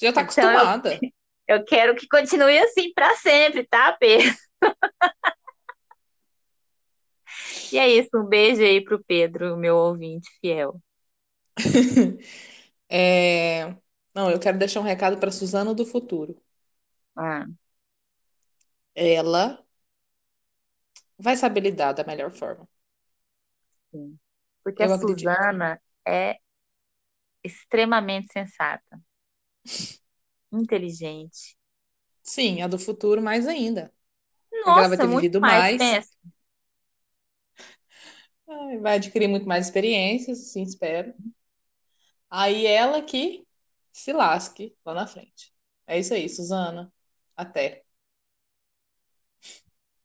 Já 0.02 0.14
tá 0.14 0.22
então 0.22 0.52
eu, 0.52 0.60
acostumada. 0.62 1.00
eu 1.48 1.66
quero 1.66 1.96
que 1.96 2.08
continue 2.08 2.58
assim 2.60 2.94
pra 2.94 3.16
sempre, 3.18 3.66
tá, 3.66 3.94
Pedro? 3.94 4.28
E 7.72 7.78
é 7.78 7.88
isso, 7.90 8.10
um 8.16 8.26
beijo 8.26 8.62
aí 8.62 8.84
pro 8.84 9.04
Pedro, 9.04 9.58
meu 9.58 9.76
ouvinte 9.78 10.30
fiel. 10.42 10.80
É, 12.90 13.76
Não, 14.16 14.32
eu 14.32 14.40
quero 14.40 14.58
deixar 14.60 14.80
um 14.82 14.84
recado 14.84 15.20
para 15.20 15.32
Suzana 15.32 15.74
do 15.76 15.86
futuro. 15.86 16.42
Ah, 17.16 17.46
Ela 18.96 19.66
vai 21.20 21.36
saber 21.38 21.62
lidar 21.62 21.94
da 21.94 22.04
melhor 22.04 22.32
forma. 22.32 22.68
sim. 23.92 24.20
Porque 24.64 24.84
a 24.84 24.88
Eu 24.88 24.94
acredito. 24.94 25.40
Suzana 25.40 25.80
é 26.08 26.40
extremamente 27.44 28.32
sensata, 28.32 29.00
inteligente. 30.52 31.58
Sim, 32.24 32.62
a 32.62 32.68
do 32.68 32.78
futuro 32.80 33.22
mais 33.22 33.48
ainda. 33.48 33.94
Porque 34.64 34.80
ela 34.80 34.90
vai 34.90 34.98
Nossa, 34.98 35.00
ter 35.00 35.08
muito 35.08 35.30
vivido 35.30 35.42
mais, 35.42 35.70
mais, 35.78 36.10
vai 38.82 38.96
adquirir 38.96 39.28
muito 39.28 39.48
mais 39.48 39.66
experiências, 39.68 40.40
assim 40.40 40.64
espero. 40.64 41.14
Aí 42.30 42.66
ela 42.66 43.02
que 43.02 43.46
se 43.92 44.14
lasque 44.14 44.76
lá 44.86 44.94
na 44.94 45.08
frente. 45.08 45.54
É 45.88 46.00
isso 46.00 46.14
aí, 46.14 46.30
Suzana. 46.30 46.92
Até. 47.36 47.84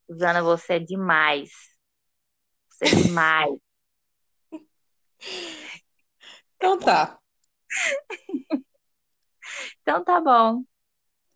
Suzana, 0.07 0.41
você 0.41 0.73
é 0.73 0.79
demais. 0.79 1.49
Você 2.69 2.85
é 2.85 2.89
demais. 2.89 3.51
Então 6.57 6.79
tá. 6.79 7.19
Então 9.81 10.03
tá 10.03 10.19
bom. 10.21 10.63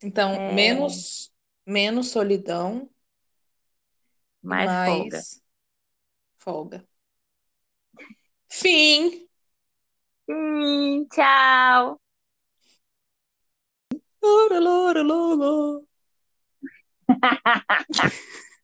Então, 0.02 0.32
É, 0.32 0.54
menos 0.56 1.32
menos 1.66 2.08
solidão 2.08 2.90
e 4.42 4.48
mais 4.48 4.72
folga. 4.86 5.18
mais 5.18 5.44
folga. 6.38 6.88
Fim. 8.50 9.28
Sim, 10.26 11.06
tchau. 11.12 12.00
Lora. 14.22 15.86